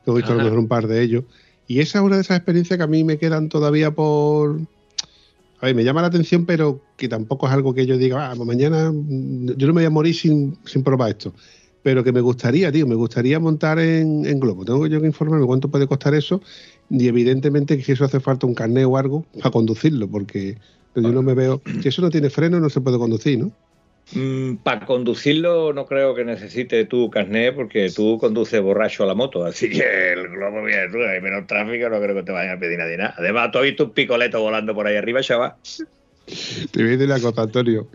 [0.05, 0.49] hemos visto a lo Ajá.
[0.49, 1.23] mejor un par de ellos,
[1.67, 4.59] y esa es una de esas experiencias que a mí me quedan todavía por...
[5.61, 8.33] A ver, me llama la atención, pero que tampoco es algo que yo diga, ah,
[8.35, 11.33] pues mañana mm, yo no me voy a morir sin, sin probar esto.
[11.81, 14.65] Pero que me gustaría, tío, me gustaría montar en, en globo.
[14.65, 16.41] Tengo yo que informarme cuánto puede costar eso
[16.89, 20.57] y evidentemente que si eso hace falta un carnet o algo para conducirlo, porque
[20.95, 21.61] yo no me veo...
[21.81, 23.51] Si eso no tiene freno no se puede conducir, ¿no?
[24.63, 29.43] Para conducirlo no creo que necesite tu carnet porque tú conduces borracho a la moto,
[29.43, 32.59] así que el globo viene tú, hay menos tráfico, no creo que te vayan a
[32.59, 33.15] pedir nadie nada.
[33.17, 35.55] Además, tú has visto un picoleto volando por ahí arriba, chaval.
[36.25, 37.87] Te voy a decir una cosa, Antonio.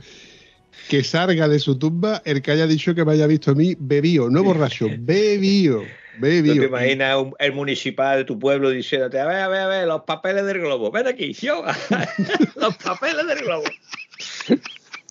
[0.89, 3.77] Que salga de su tumba el que haya dicho que me haya visto a mí
[3.79, 5.89] bebío, no borracho, bebío, ¿Tú
[6.19, 6.61] bebío.
[6.61, 9.87] te imaginas un- el municipal de tu pueblo diciéndote, a ver, a ver, a ver,
[9.87, 11.63] los papeles del globo, ven aquí, yo,
[12.57, 13.65] los papeles del globo.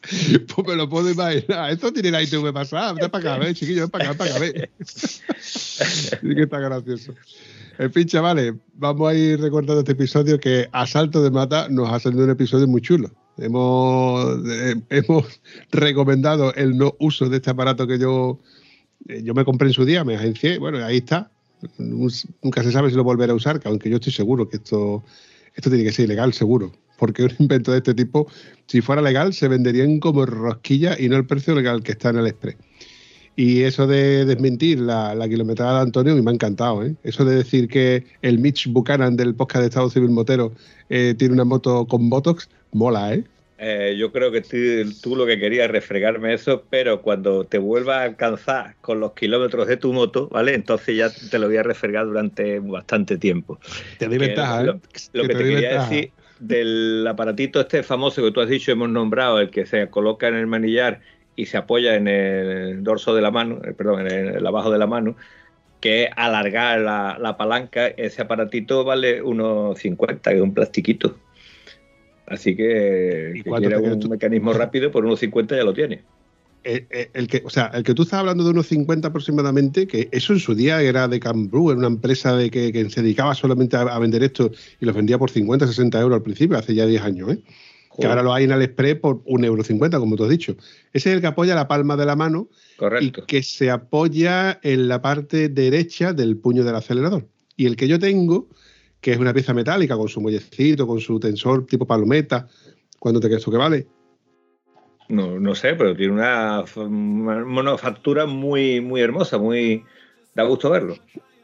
[0.56, 1.72] Pues me lo puedo imaginar.
[1.72, 2.94] Esto tiene la ITV pasada.
[2.94, 4.70] Ven para acá, ven, chiquillo, ven para acá, ven para acá, ven.
[4.80, 7.14] Sí que está gracioso.
[7.78, 12.00] En fin, chavales, vamos a ir recordando este episodio que Asalto de Mata nos ha
[12.00, 13.10] salido un episodio muy chulo.
[13.38, 15.42] Hemos, eh, hemos
[15.72, 18.40] recomendado el no uso de este aparato que yo,
[19.08, 21.32] eh, yo me compré en su día, me agencié, bueno, ahí está.
[21.78, 25.04] Nunca se sabe si lo volveré a usar, que aunque yo estoy seguro que esto,
[25.56, 26.74] esto tiene que ser ilegal, seguro.
[27.00, 28.28] Porque un invento de este tipo,
[28.68, 32.18] si fuera legal, se venderían como rosquilla y no el precio legal que está en
[32.18, 32.58] el Express.
[33.36, 36.84] Y eso de desmentir la, la kilometrada de Antonio, me ha encantado.
[36.84, 36.96] ¿eh?
[37.04, 40.52] Eso de decir que el Mitch Buchanan del podcast de Estado Civil Motero
[40.90, 43.24] eh, tiene una moto con Botox, mola, ¿eh?
[43.62, 44.58] Eh, yo creo que tú,
[45.02, 49.14] tú lo que querías es refregarme eso, pero cuando te vuelvas a alcanzar con los
[49.14, 50.54] kilómetros de tu moto, ¿vale?
[50.54, 53.60] Entonces ya te lo voy a refregar durante bastante tiempo.
[53.98, 54.80] Te doy ventaja, lo, ¿eh?
[55.12, 55.90] lo que te doy quería ventaja.
[55.90, 60.28] decir del aparatito este famoso que tú has dicho, hemos nombrado, el que se coloca
[60.28, 61.02] en el manillar
[61.36, 64.80] y se apoya en el dorso de la mano, eh, perdón, en el, abajo de
[64.80, 65.16] la mano,
[65.82, 71.22] que es alargar la, la palanca, ese aparatito vale unos 50, que es un plastiquito.
[72.26, 74.08] Así que, ¿Y que cuánto quiera te queda un tú?
[74.08, 76.06] mecanismo rápido, por unos 50 ya lo tiene.
[76.64, 79.88] El, el- el que, o sea, el que tú estás hablando de unos 50 aproximadamente,
[79.88, 83.02] que eso en su día era de Cambrew, era una empresa de que, que se
[83.02, 86.58] dedicaba solamente a, a vender esto y los vendía por 50, 60 euros al principio,
[86.58, 87.40] hace ya 10 años, ¿eh?
[88.00, 90.56] Que ahora lo hay en Aliexpress por 1,50 euro, como tú has dicho.
[90.94, 92.48] Ese es el que apoya la palma de la mano
[92.78, 93.24] Correcto.
[93.24, 97.28] y que se apoya en la parte derecha del puño del acelerador.
[97.58, 98.48] Y el que yo tengo,
[99.02, 102.48] que es una pieza metálica con su muellecito, con su tensor tipo palometa,
[103.00, 103.88] ¿cuánto te crees tú que vale?
[105.10, 109.84] No, no sé, pero tiene una manufactura muy, muy hermosa, muy
[110.36, 110.96] da gusto verlo.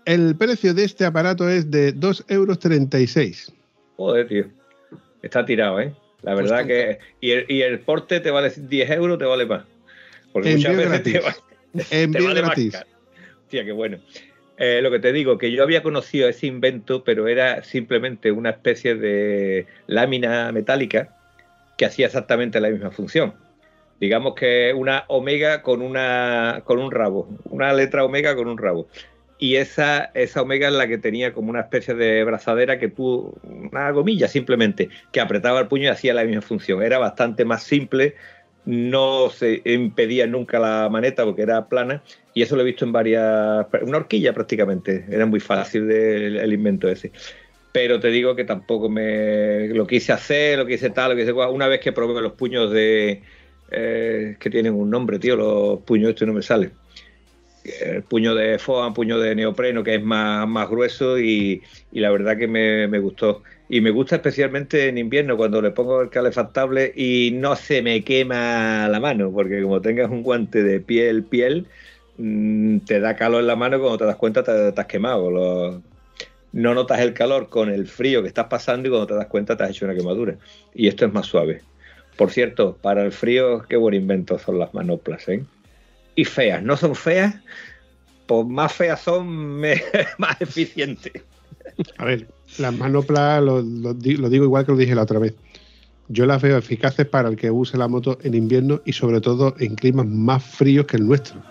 [0.06, 3.54] El precio de este aparato es de 2,36 euros.
[3.98, 4.46] Joder, tío.
[5.24, 5.94] Está tirado, ¿eh?
[6.22, 7.00] La Pues verdad que.
[7.22, 9.64] Y el, y el porte te vale 10 euros, te vale más.
[10.32, 11.42] Porque Envío muchas veces te, gratis.
[11.90, 12.72] te vale más gratis.
[12.74, 12.88] caro.
[13.44, 13.98] Hostia, qué bueno.
[14.58, 18.52] Eh, lo que te digo, que yo había conocido ese invento, pero era simplemente una
[18.52, 21.18] especie de lámina metálica
[21.78, 23.34] que hacía exactamente la misma función.
[24.00, 28.88] Digamos que una omega con, una, con un rabo, una letra omega con un rabo.
[29.38, 33.34] Y esa, esa omega es la que tenía como una especie de brazadera que tú,
[33.44, 36.82] una gomilla simplemente, que apretaba el puño y hacía la misma función.
[36.84, 38.16] Era bastante más simple,
[38.64, 42.92] no se impedía nunca la maneta porque era plana y eso lo he visto en
[42.94, 47.12] varias, una horquilla prácticamente, era muy fácil de- el invento ese.
[47.72, 51.34] Pero te digo que tampoco me lo quise hacer, lo quise tal, lo quise.
[51.34, 53.24] Una vez que probé los puños de
[53.72, 56.72] eh, que tienen un nombre, tío, los puños estos no me salen.
[57.82, 62.12] El puño de foam, puño de neopreno, que es más, más grueso y, y la
[62.12, 63.42] verdad que me, me gustó.
[63.68, 68.04] Y me gusta especialmente en invierno cuando le pongo el calefactable y no se me
[68.04, 71.66] quema la mano, porque como tengas un guante de piel, piel,
[72.18, 75.82] mm, te da calor en la mano cuando te das cuenta te, te has quemado.
[76.52, 79.58] No notas el calor con el frío que estás pasando y cuando te das cuenta
[79.58, 80.38] te has hecho una quemadura.
[80.74, 81.62] Y esto es más suave.
[82.18, 85.44] Por cierto, para el frío, qué buen invento son las manoplas, ¿eh?
[86.16, 87.36] Y feas, no son feas,
[88.26, 89.60] pues más feas son
[90.18, 91.14] más eficientes.
[91.98, 95.36] A ver, las manoplas, lo digo igual que lo dije la otra vez.
[96.08, 99.56] Yo las veo eficaces para el que use la moto en invierno y sobre todo
[99.60, 101.42] en climas más fríos que el nuestro.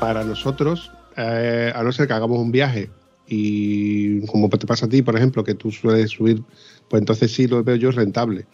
[0.00, 2.90] Para nosotros, eh, a no ser que hagamos un viaje
[3.26, 6.42] y como te pasa a ti, por ejemplo, que tú sueles subir,
[6.88, 8.46] pues entonces sí lo veo yo rentable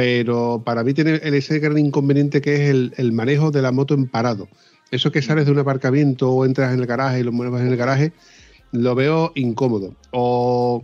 [0.00, 4.06] pero para mí tiene ese gran inconveniente que es el, manejo de la moto en
[4.06, 4.48] parado.
[4.90, 7.68] Eso que sales de un aparcamiento o entras en el garaje y lo mueves en
[7.68, 8.14] el garaje,
[8.72, 9.94] lo veo incómodo.
[10.10, 10.82] O,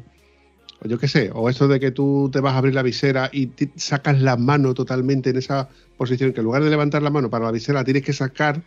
[0.85, 3.51] yo qué sé, o eso de que tú te vas a abrir la visera y
[3.77, 7.47] sacas la mano totalmente en esa posición, que en lugar de levantar la mano para
[7.47, 8.63] la visera, tienes que sacar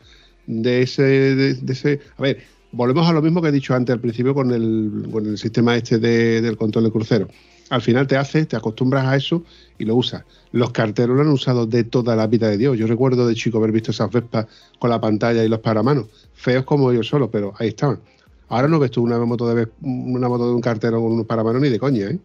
[0.50, 2.00] de ese, de, de ese...
[2.18, 2.42] A ver,
[2.72, 5.76] volvemos a lo mismo que he dicho antes al principio con el, con el sistema
[5.76, 7.28] este de- del control de crucero.
[7.70, 9.44] Al final te haces, te acostumbras a eso
[9.78, 10.24] y lo usas.
[10.52, 12.76] Los carteros lo han usado de toda la vida de Dios.
[12.80, 14.48] Yo recuerdo de chico haber visto esas Vespas
[14.80, 18.00] con la pantalla y los paramanos, feos como ellos solos, pero ahí estaban.
[18.48, 21.62] Ahora no ves tú una moto de una moto de un cartero con unos paramanos
[21.62, 22.18] ni de coña, ¿eh?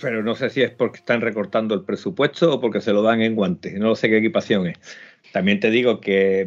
[0.00, 3.20] Pero no sé si es porque están recortando el presupuesto o porque se lo dan
[3.20, 3.74] en guantes.
[3.74, 4.78] No sé qué equipación es.
[5.34, 6.46] También te digo que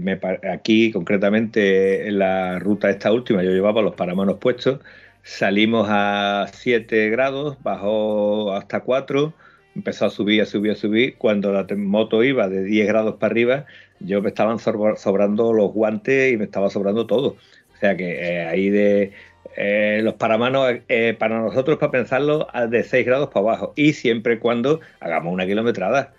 [0.49, 4.79] aquí, concretamente, en la ruta esta última, yo llevaba los paramanos puestos.
[5.23, 9.33] Salimos a 7 grados, bajó hasta 4,
[9.75, 11.17] empezó a subir, a subir, a subir.
[11.17, 13.65] Cuando la moto iba de 10 grados para arriba,
[13.99, 17.35] yo me estaban sobra- sobrando los guantes y me estaba sobrando todo.
[17.75, 19.11] O sea que eh, ahí de
[19.57, 23.73] eh, los paramanos, eh, para nosotros, para pensarlo, de 6 grados para abajo.
[23.75, 26.13] Y siempre cuando hagamos una kilometrada.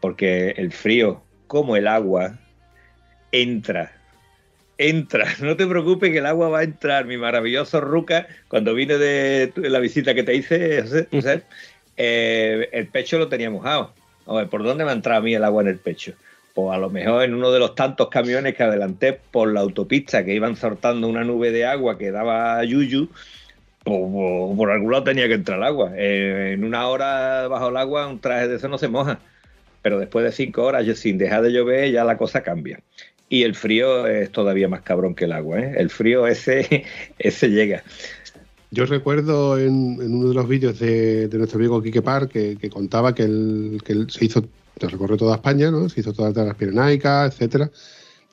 [0.00, 2.38] Porque el frío, como el agua,
[3.32, 3.90] entra.
[4.78, 7.06] Entra, no te preocupes que el agua va a entrar.
[7.06, 11.42] Mi maravilloso Ruca, cuando vine de la visita que te hice, José, José,
[11.96, 13.92] eh, el pecho lo tenía mojado.
[14.26, 16.12] Oye, ¿por dónde me ha entrado a mí el agua en el pecho?
[16.54, 20.24] Pues a lo mejor en uno de los tantos camiones que adelanté por la autopista
[20.24, 23.08] que iban soltando una nube de agua que daba yuyu,
[23.82, 25.90] pues, por, por algún lado tenía que entrar el agua.
[25.96, 29.18] Eh, en una hora bajo el agua un traje de eso no se moja.
[29.82, 32.80] Pero después de cinco horas, sin dejar de llover, ya la cosa cambia.
[33.28, 35.60] Y el frío es todavía más cabrón que el agua.
[35.60, 35.74] ¿eh?
[35.78, 36.84] El frío ese,
[37.18, 37.82] ese llega.
[38.72, 43.24] Yo recuerdo en, uno de los vídeos de, nuestro amigo Quique Par que, contaba que
[43.24, 44.44] él, se hizo,
[44.80, 45.88] se recorrió toda España, ¿no?
[45.88, 47.70] Se hizo todas las Pirenaicas, etcétera.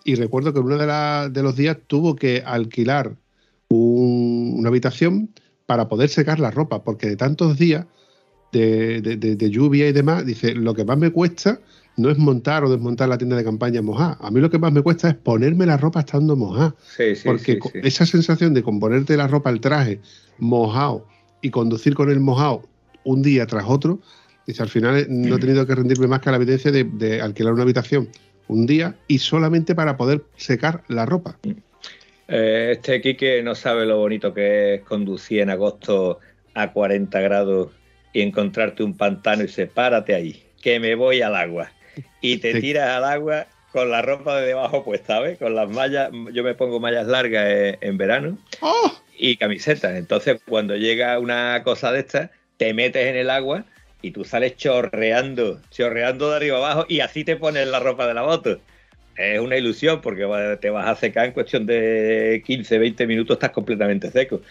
[0.03, 3.13] Y recuerdo que en uno de, la- los días tuvo que alquilar
[3.69, 5.29] un- una habitación
[5.65, 7.85] para poder secar la ropa, porque de tantos días
[8.51, 11.59] de, de- de- de lluvia y demás, dice, lo que más me cuesta
[11.97, 14.17] no es montar o desmontar la tienda de campaña mojada.
[14.21, 16.75] A mí lo que más me cuesta es ponerme la ropa estando mojada.
[16.95, 19.99] Sí, sí, Porque sí, esa sensación de componerte la ropa, el traje
[20.37, 21.05] mojado
[21.41, 22.63] y conducir con el mojado
[23.03, 23.99] un día tras otro,
[24.45, 26.83] dice, al final eh, no he tenido que rendirme más que a la evidencia de,
[26.83, 28.09] de alquilar una habitación
[28.47, 31.37] un día y solamente para poder secar la ropa.
[32.27, 36.19] Eh, este Quique no sabe lo bonito que es conducir en agosto
[36.53, 37.71] a 40 grados
[38.13, 41.71] y encontrarte un pantano y se párate ahí, que me voy al agua.
[42.21, 45.37] Y te tiras al agua con la ropa de debajo puesta, ¿sabes?
[45.37, 48.91] Con las mallas, yo me pongo mallas largas eh, en verano ¡Oh!
[49.17, 49.95] y camisetas.
[49.95, 53.65] Entonces, cuando llega una cosa de estas, te metes en el agua
[54.01, 58.13] y tú sales chorreando, chorreando de arriba abajo y así te pones la ropa de
[58.13, 58.59] la moto.
[59.15, 63.35] Es una ilusión porque va- te vas a secar en cuestión de 15, 20 minutos,
[63.35, 64.41] estás completamente seco.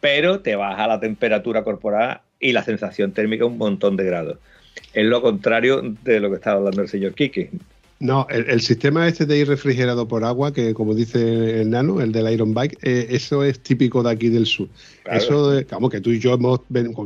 [0.00, 4.38] Pero te baja la temperatura corporal y la sensación térmica un montón de grados.
[4.92, 7.50] Es lo contrario de lo que estaba hablando el señor Kike.
[7.98, 12.02] No, el, el sistema este de ir refrigerado por agua, que como dice el nano,
[12.02, 14.68] el del Iron Bike, eh, eso es típico de aquí del sur.
[15.02, 15.18] Claro.
[15.18, 16.60] Eso, de, vamos, que tú y yo hemos,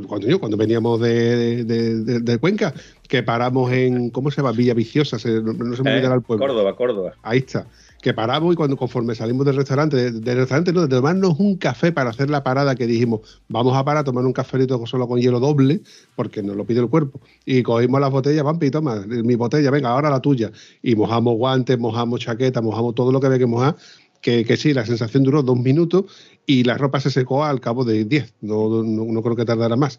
[0.08, 2.74] cuando, yo, cuando veníamos de, de- de- de Cuenca,
[3.06, 4.50] que paramos en, ¿cómo se llama?
[4.50, 6.44] Villa Viciosa, se, no, no se me Eh, olvidará el pueblo.
[6.48, 7.14] Córdoba, Córdoba.
[7.22, 7.68] Ahí está.
[8.02, 11.56] Que paramos y cuando conforme salimos del restaurante, de- del restaurante no, de tomarnos un
[11.56, 15.06] café para hacer la parada que dijimos, vamos a parar a tomar un cafelito solo
[15.06, 15.82] con hielo doble,
[16.16, 17.20] porque nos lo pide el cuerpo.
[17.44, 20.50] Y cogimos las botellas, vampi, toma, mi botella, venga, ahora la tuya.
[20.82, 23.76] Y mojamos guantes, mojamos chaqueta, mojamos todo lo que había que mojar.
[24.22, 26.04] Que, que sí, la sensación duró dos minutos
[26.46, 28.34] y la ropa se secó al cabo de diez.
[28.42, 29.98] No, no, no creo que tardara más.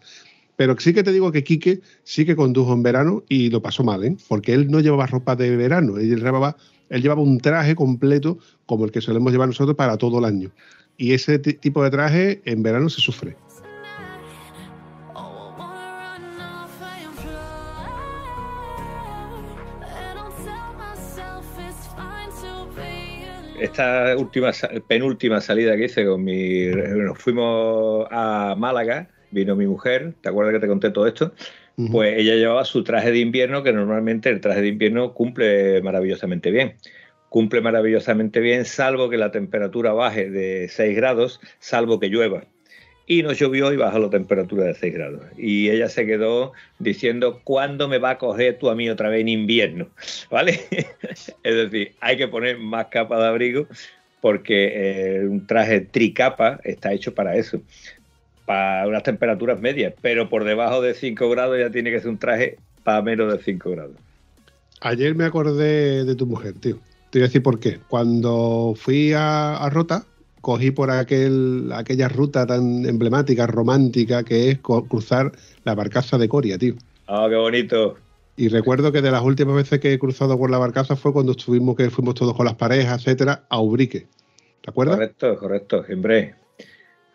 [0.56, 3.82] Pero sí que te digo que Quique sí que condujo en verano y lo pasó
[3.84, 4.16] mal, ¿eh?
[4.28, 6.56] porque él no llevaba ropa de verano, él llevaba,
[6.92, 10.50] él llevaba un traje completo como el que solemos llevar nosotros para todo el año.
[10.98, 13.34] Y ese ti- tipo de traje en verano se sufre.
[23.58, 24.50] Esta última,
[24.86, 26.66] penúltima salida que hice con mi.
[26.66, 31.32] Nos fuimos a Málaga, vino mi mujer, ¿te acuerdas que te conté todo esto?
[31.90, 36.50] Pues ella llevaba su traje de invierno, que normalmente el traje de invierno cumple maravillosamente
[36.50, 36.74] bien.
[37.28, 42.44] Cumple maravillosamente bien, salvo que la temperatura baje de 6 grados, salvo que llueva.
[43.06, 45.22] Y nos llovió y bajó la temperatura de 6 grados.
[45.36, 49.22] Y ella se quedó diciendo, ¿cuándo me va a coger tú a mí otra vez
[49.22, 49.88] en invierno?
[50.30, 50.60] ¿Vale?
[51.42, 53.66] es decir, hay que poner más capa de abrigo
[54.22, 54.72] porque
[55.16, 57.60] eh, un traje tricapa está hecho para eso,
[58.44, 62.18] para unas temperaturas medias, pero por debajo de 5 grados ya tiene que ser un
[62.18, 63.96] traje para menos de 5 grados.
[64.80, 66.78] Ayer me acordé de tu mujer, tío.
[67.10, 67.78] Te voy a decir por qué.
[67.88, 70.04] Cuando fui a, a Rota,
[70.40, 75.32] cogí por aquel, aquella ruta tan emblemática, romántica, que es cruzar
[75.64, 76.74] la barcaza de Coria, tío.
[77.06, 77.96] ¡Ah, qué bonito!
[78.36, 81.32] Y recuerdo que de las últimas veces que he cruzado por la barcaza fue cuando
[81.32, 84.06] estuvimos, que fuimos todos con las parejas, etcétera, a Ubrique.
[84.62, 84.96] ¿Te acuerdas?
[84.96, 86.34] Correcto, correcto, hombre.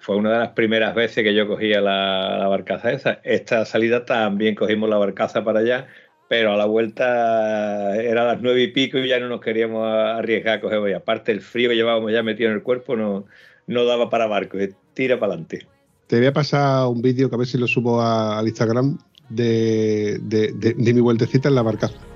[0.07, 3.19] Fue una de las primeras veces que yo cogía la, barcaza esa.
[3.25, 5.87] Esta salida también cogimos la barcaza para allá,
[6.29, 10.59] pero a la vuelta era las nueve y pico y ya no nos queríamos arriesgar
[10.59, 10.79] a coger.
[10.89, 13.25] Y aparte el frío que llevábamos ya metido en el cuerpo no,
[13.67, 15.67] daba para barco, eh, tira para adelante.
[16.07, 18.97] Te voy a pasar un vídeo que a ver si lo subo a- al Instagram
[19.27, 20.21] de
[20.77, 22.06] mi vueltecita en la barcaza.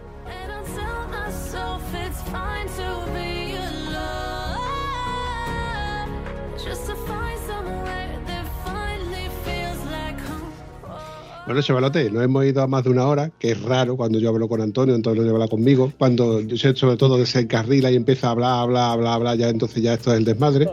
[11.52, 14.30] Bueno, chavalote, nos hemos ido a más de una hora, que es raro cuando yo
[14.30, 15.91] hablo con Antonio, Antonio habla conmigo.
[15.97, 19.49] Cuando yo sé, sobre todo, se encarrila y empieza a hablar, hablar, hablar, hablar, ya
[19.49, 20.70] entonces ya esto es el desmadre.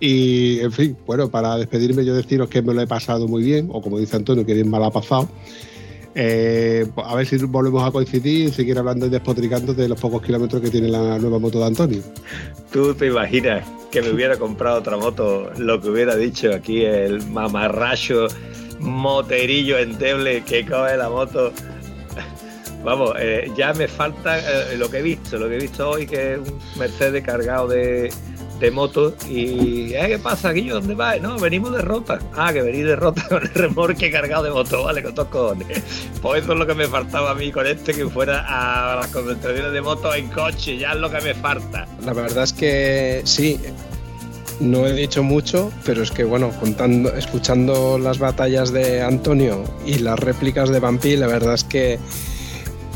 [0.00, 3.68] Y, en fin, bueno, para despedirme yo deciros que me lo he pasado muy bien,
[3.70, 5.28] o como dice Antonio, que bien mal ha pasado.
[6.16, 10.20] Eh, a ver si volvemos a coincidir y seguir hablando y despotricando de los pocos
[10.20, 12.02] kilómetros que tiene la nueva moto de Antonio.
[12.72, 15.48] ¿Tú te imaginas que me hubiera comprado otra moto?
[15.58, 18.26] Lo que hubiera dicho aquí el mamarracho
[18.78, 21.52] moterillo endeble que coge la moto.
[22.84, 26.06] Vamos, eh, ya me falta eh, lo que he visto, lo que he visto hoy,
[26.06, 28.10] que es un Mercedes cargado de,
[28.60, 29.14] de motos.
[29.28, 30.68] Y, eh, ¿qué pasa aquí?
[30.68, 31.20] ¿Dónde vas?
[31.20, 32.20] No, venimos de rota.
[32.36, 35.82] Ah, que venís de rota con el remolque cargado de moto, vale, con dos cojones.
[36.22, 39.08] Pues eso es lo que me faltaba a mí con este, que fuera a las
[39.08, 41.86] concentraciones de motos en coche, ya es lo que me falta.
[42.04, 43.60] La verdad es que sí,
[44.60, 49.98] no he dicho mucho, pero es que bueno, contando, escuchando las batallas de Antonio y
[49.98, 51.98] las réplicas de Vampi, la verdad es que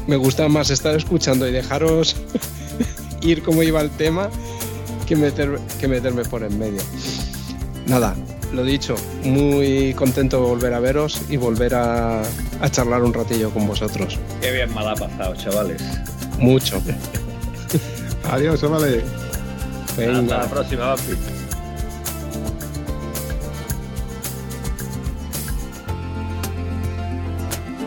[0.07, 2.17] me gusta más estar escuchando y dejaros
[3.23, 4.29] ir como iba el tema
[5.07, 6.81] que, meter, que meterme por en medio.
[7.87, 8.15] Nada,
[8.53, 8.95] lo dicho,
[9.25, 14.19] muy contento de volver a veros y volver a, a charlar un ratillo con vosotros.
[14.41, 15.83] Qué bien mal ha pasado, chavales.
[16.39, 16.83] Mucho.
[18.31, 19.03] Adiós, vale.
[19.91, 21.42] Hasta la próxima, Vampi.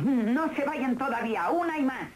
[0.34, 2.10] No se vayan todavía, una y más.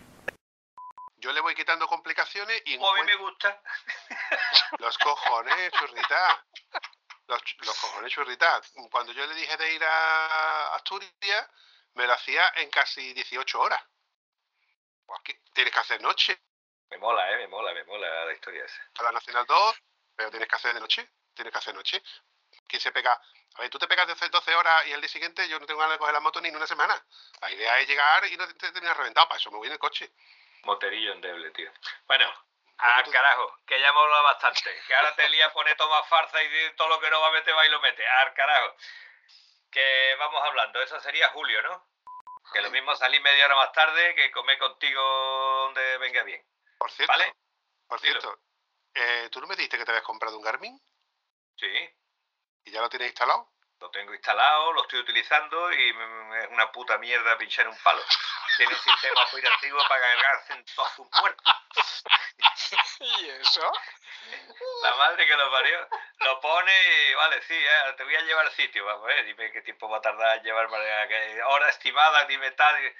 [1.16, 3.62] Yo le voy quitando complicaciones y Como a mí me gusta.
[4.78, 6.46] Los cojones, churrita.
[7.26, 7.42] Los,
[7.80, 8.60] cojones, churrita.
[8.90, 11.48] Cuando yo le dije de ir a Asturias,
[11.94, 13.82] me lo hacía en casi 18 horas.
[15.06, 16.40] Pues aquí tienes que hacer noche
[16.90, 18.82] Me mola, eh, me mola, me mola la historia esa.
[18.98, 19.82] a la Nacional 2,
[20.16, 21.10] pero tienes que hacer de noche.
[21.34, 22.02] Tienes que hacer noche.
[22.68, 23.20] ¿Quién se pega?
[23.56, 25.80] A ver, tú te pegas 12 12 horas y el día siguiente yo no tengo
[25.80, 27.00] ganas de coger la moto ni en una semana.
[27.40, 29.28] La idea es llegar y no te, te terminas reventado.
[29.28, 30.12] Para eso me voy en el coche.
[30.64, 31.70] Moterillo endeble, tío.
[32.06, 32.26] Bueno,
[32.78, 34.82] al carajo, que ya hemos hablado bastante.
[34.86, 37.56] Que ahora te lía pone toma farsa y todo lo que no va a meter
[37.56, 38.06] va y lo mete.
[38.06, 38.74] Al carajo.
[39.70, 40.82] Que vamos hablando.
[40.82, 41.86] Eso sería Julio, ¿no?
[42.52, 46.44] Que lo mismo salí media hora más tarde que comer contigo donde venga bien.
[46.78, 47.34] Por cierto, ¿Vale?
[47.86, 48.38] por cierto,
[48.92, 50.78] eh, ¿tú no me dijiste que te habías comprado un Garmin
[51.56, 51.90] Sí,
[52.64, 53.48] y ya lo tienes instalado?
[53.84, 58.02] lo tengo instalado, lo estoy utilizando y mm, es una puta mierda pinchar un palo.
[58.56, 61.54] Tiene un sistema operativo para cargarse en todos sus muertos.
[63.00, 63.72] ¿Y eso?
[64.82, 65.88] La madre que lo parió.
[66.20, 66.72] Lo pone
[67.10, 68.86] y vale, sí, eh, te voy a llevar al sitio.
[68.86, 72.52] Vamos, eh, dime qué tiempo va a tardar en llevar para que hora estimada, dime
[72.52, 72.82] tal.
[72.86, 72.94] y-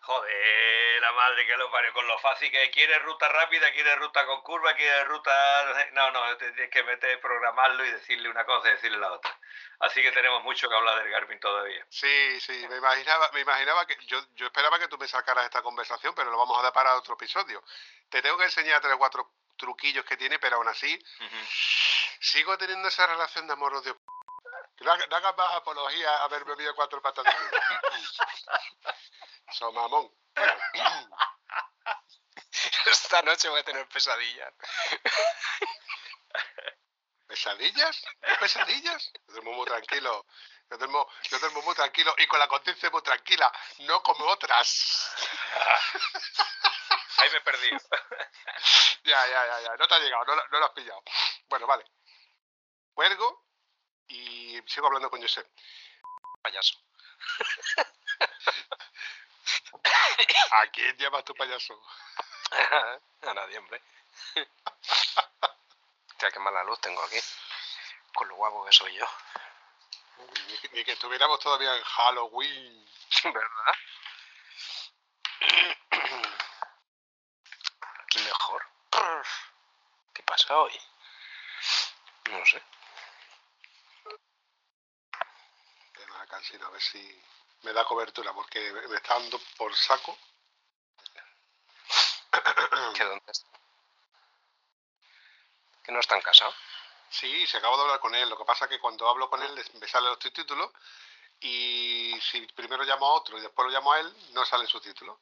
[0.00, 1.92] Joder, la madre que lo parió.
[1.92, 5.88] Con lo fácil que quiere ruta rápida, quiere ruta con curva, quiere ruta.
[5.92, 6.10] no.
[6.10, 9.38] No, tienes que meter, programarlo y decirle una cosa y decirle la otra.
[9.80, 11.86] Así que tenemos mucho que hablar del Garmin todavía.
[11.88, 15.62] Sí, sí, me imaginaba, me imaginaba que yo, yo esperaba que tú me sacaras esta
[15.62, 17.62] conversación, pero lo vamos a dar para otro episodio.
[18.08, 20.98] Te tengo que enseñar tres o cuatro truquillos que tiene, pero aún así
[22.20, 23.98] sigo teniendo esa relación de amor odio.
[24.80, 27.30] No no hagas más apología a haber bebido cuatro patas de.
[29.52, 30.10] So mamón.
[32.86, 34.52] Esta noche voy a tener pesadillas.
[37.26, 38.02] ¿Pesadillas?
[38.22, 39.12] ¿Qué pesadillas?
[39.26, 40.24] Yo duermo muy tranquilo.
[40.70, 43.50] Yo duermo, yo duermo muy tranquilo y con la conciencia muy tranquila,
[43.80, 45.10] no como otras.
[47.18, 47.78] Ahí me he perdido.
[49.04, 49.76] Ya, ya, ya, ya.
[49.76, 51.02] No te ha llegado, no, lo- no lo has pillado.
[51.48, 51.84] Bueno, vale.
[52.92, 53.46] Cuelgo
[54.08, 55.46] y sigo hablando con Josep.
[56.42, 56.74] Payaso.
[60.52, 61.80] ¿A quién llamas tu payaso?
[63.22, 63.82] A nadie, hombre.
[66.08, 67.18] Hostia, qué mala luz tengo aquí.
[68.14, 69.06] Con lo guapo que soy yo.
[70.18, 72.88] Ni, ni que estuviéramos todavía en Halloween.
[73.24, 73.74] ¿Verdad?
[78.02, 78.66] Aquí mejor.
[80.14, 80.80] ¿Qué pasa hoy?
[82.30, 82.62] No sé.
[85.94, 87.22] Tema cansino, a ver si
[87.62, 90.16] me da cobertura, porque me está dando por saco.
[92.94, 93.48] ¿Que dónde está?
[95.84, 96.54] ¿Que no están casados?
[97.10, 98.28] Sí, se acabo de hablar con él.
[98.28, 100.70] Lo que pasa es que cuando hablo con él me salen los subtítulos
[101.40, 104.80] y si primero llamo a otro y después lo llamo a él, no sale su
[104.80, 105.20] título.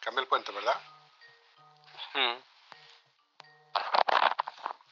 [0.00, 0.80] Cambia el cuento, ¿verdad?
[2.14, 2.36] Mm.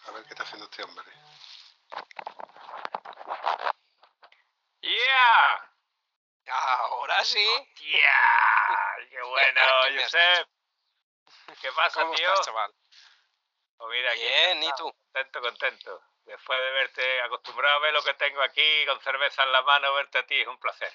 [0.06, 1.04] A ver qué está haciendo este hombre.
[4.80, 5.71] ¡Yeah!
[6.52, 7.44] Ahora sí.
[7.80, 8.96] ¡Yeah!
[9.10, 10.48] ¡Qué bueno, ¿Qué me has Josep!
[11.60, 12.28] ¿Qué pasa, ¿Cómo tío?
[12.30, 12.72] estás, chaval?
[13.78, 14.92] Pues mira, Bien, ¿y tú?
[15.12, 16.02] Contento, contento.
[16.24, 19.92] Después de verte acostumbrado a ver lo que tengo aquí, con cerveza en la mano,
[19.94, 20.92] verte a ti es un placer.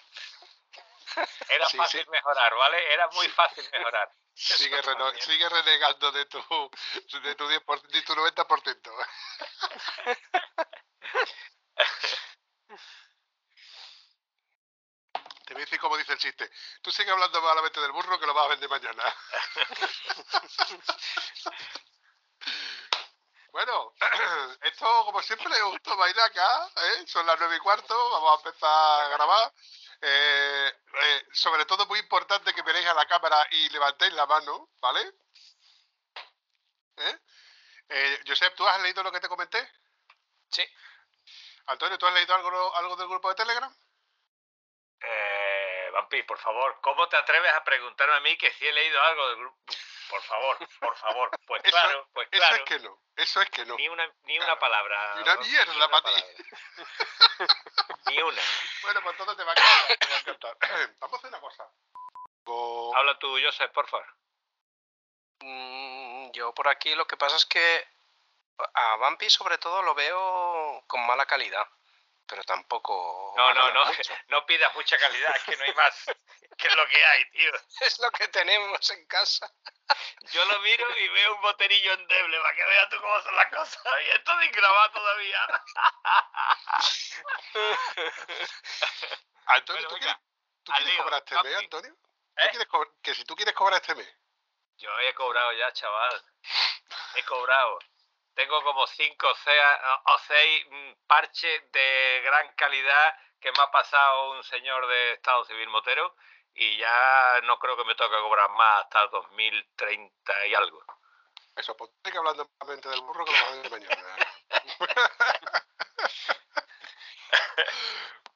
[1.50, 2.10] Era Sí, fácil sí.
[2.10, 2.94] mejorar, ¿vale?
[2.94, 4.10] Era muy fácil mejorar.
[4.34, 5.12] Sigue, reno-
[5.50, 6.40] renegando de tu,
[7.24, 8.92] de tu, 10%, de tu 90%.
[15.48, 16.52] Te voy a decir como dice el chiste.
[16.82, 19.02] Tú sigue hablando malamente del burro que lo vas a vender mañana.
[23.54, 23.94] bueno,
[24.62, 27.08] esto como siempre es un toma y daca, ¿eh?
[27.08, 29.54] Son las nueve y cuarto, vamos a empezar a grabar.
[30.02, 34.72] Eh, eh, sobre todo muy importante que miréis a la cámara y levantéis la mano,
[34.82, 35.14] ¿vale?
[36.98, 37.20] ¿Eh?
[37.88, 39.66] Eh, Josep, ¿tú has leído lo que te comenté?
[40.50, 40.64] Sí.
[41.68, 43.74] Antonio, ¿tú has leído algo, algo del grupo de Telegram?
[45.00, 45.37] Eh,
[45.98, 49.30] Vampi, por favor, ¿cómo te atreves a preguntarme a mí que si he leído algo
[49.30, 49.58] del grupo?
[50.12, 51.32] Por favor, por favor.
[51.48, 52.56] Pues Eso- claro, pues Eso claro.
[52.56, 53.76] es que no, eso es que no.
[53.76, 55.16] Ni una, ni una palabra.
[55.16, 56.24] Ni una mierda ni una para ti.
[58.06, 58.42] Ni una.
[58.84, 59.98] Bueno, pues todo te va a encantar.
[59.98, 60.58] te va a encantar.
[61.00, 61.68] Vamos a hacer una cosa.
[62.44, 64.08] Go- Habla tú, Joseph, por favor.
[65.40, 67.88] Mm, Yo por aquí lo que pasa es que
[68.74, 71.68] a Vampi sobre todo lo veo con mala calidad,
[72.28, 73.34] pero tampoco...
[73.38, 73.86] No, no, no.
[73.86, 74.02] mucho.
[74.28, 76.06] No pidas mucha calidad, es que no hay más.
[76.58, 77.52] ¿Qué es lo que hay, tío?
[77.82, 79.52] Es lo que tenemos en casa.
[80.32, 83.48] Yo lo miro y veo un boterillo endeble para que veas tú cómo son las
[83.54, 83.82] cosas.
[84.06, 85.48] Y esto sin grabar todavía.
[89.46, 90.18] Antonio, Bueno, ¿tú quieres,
[90.64, 91.96] tú quieres cobrar este mes, Antonio?
[91.96, 92.50] ¿Tú ¿Eh?
[92.50, 92.68] quieres
[93.02, 94.08] que si tú quieres cobrar este mes,
[94.78, 96.24] Yo he cobrado ya, chaval.
[97.16, 97.80] He cobrado.
[98.38, 99.60] Tengo como cinco o seis,
[100.06, 105.44] o seis mm, parches de gran calidad que me ha pasado un señor de Estado
[105.46, 106.16] Civil Motero
[106.54, 110.84] y ya no creo que me toque cobrar más hasta 2030 y algo.
[111.56, 113.96] eso, pues sigue hablando malamente del burro que lo vas a mañana.
[114.80, 115.14] Venga,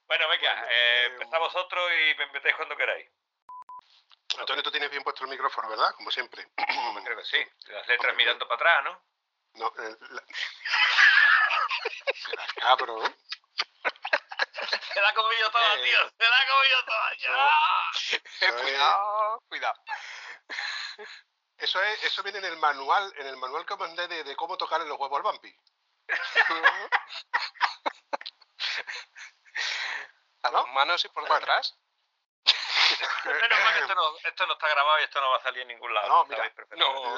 [0.07, 3.07] Bueno, eh, eh, empezad vosotros y me metéis cuando queráis.
[4.39, 5.93] Antonio, tú tienes bien puesto el micrófono, ¿verdad?
[5.95, 6.47] Como siempre.
[6.55, 7.37] Creo que sí.
[7.67, 9.10] Las letras mirando para atrás, ¿no?
[9.53, 10.23] No, eh, la-
[12.25, 13.15] Será cabrón.
[14.93, 15.83] Se la ha comido toda, Eh.
[15.83, 15.99] tío.
[16.17, 17.15] Se la ha comido toda.
[17.17, 17.49] ¡Ya!
[18.47, 19.83] Eso es- cuidado, cuidado.
[21.57, 24.57] Eso, es, eso viene en el manual, en el manual que mandé de, de cómo
[24.57, 25.55] tocarle los huevos al vampi.
[30.43, 31.35] A manos y por Bueno.
[31.35, 31.77] detrás.
[33.25, 35.61] Menos mal que esto no, esto no está grabado y esto no va a salir
[35.63, 36.07] en ningún lado.
[36.07, 36.51] No, mira.
[36.77, 37.15] No,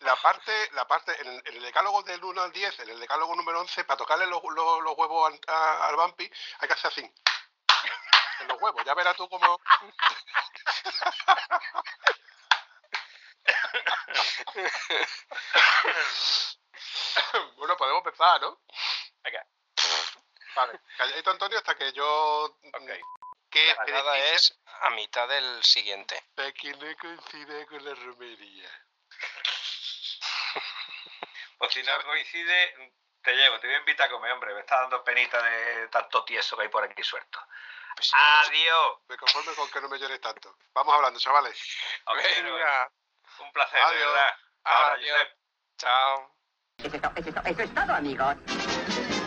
[0.00, 2.98] La- parte, la parte en, el, en el decálogo del 1 al 10, en el
[3.00, 6.28] decálogo número 11, para tocarle los, los- los huevos al, a- al vampi,
[6.58, 7.14] hay que hacer así.
[8.40, 9.60] En los huevos, ya verás tú cómo.
[17.56, 18.60] bueno, podemos empezar, ¿no?
[19.22, 19.46] Venga.
[20.54, 22.58] Vale, calladito Antonio hasta que yo.
[23.52, 26.24] ¿Qué La nada es a mitad del siguiente.
[26.58, 28.70] que no coincide con la romería?
[31.58, 32.92] Pues si no coincide,
[33.22, 34.54] te llevo, te voy a invitar a comer, hombre.
[34.54, 37.38] Me está dando penita de tanto tieso que hay por aquí suelto.
[37.94, 38.98] Pues sí, Adiós.
[39.08, 40.56] Me conforme con que no me llores tanto.
[40.72, 41.56] Vamos hablando, chavales.
[42.06, 42.90] Ok, Venga,
[43.38, 44.12] Un placer, de Adiós.
[44.12, 44.36] verdad.
[44.64, 45.18] Ahora, adiós.
[45.18, 45.36] Josep.
[45.76, 46.36] Chao.
[46.78, 49.21] Eso es, to- eso es to- eso es todo, amigos.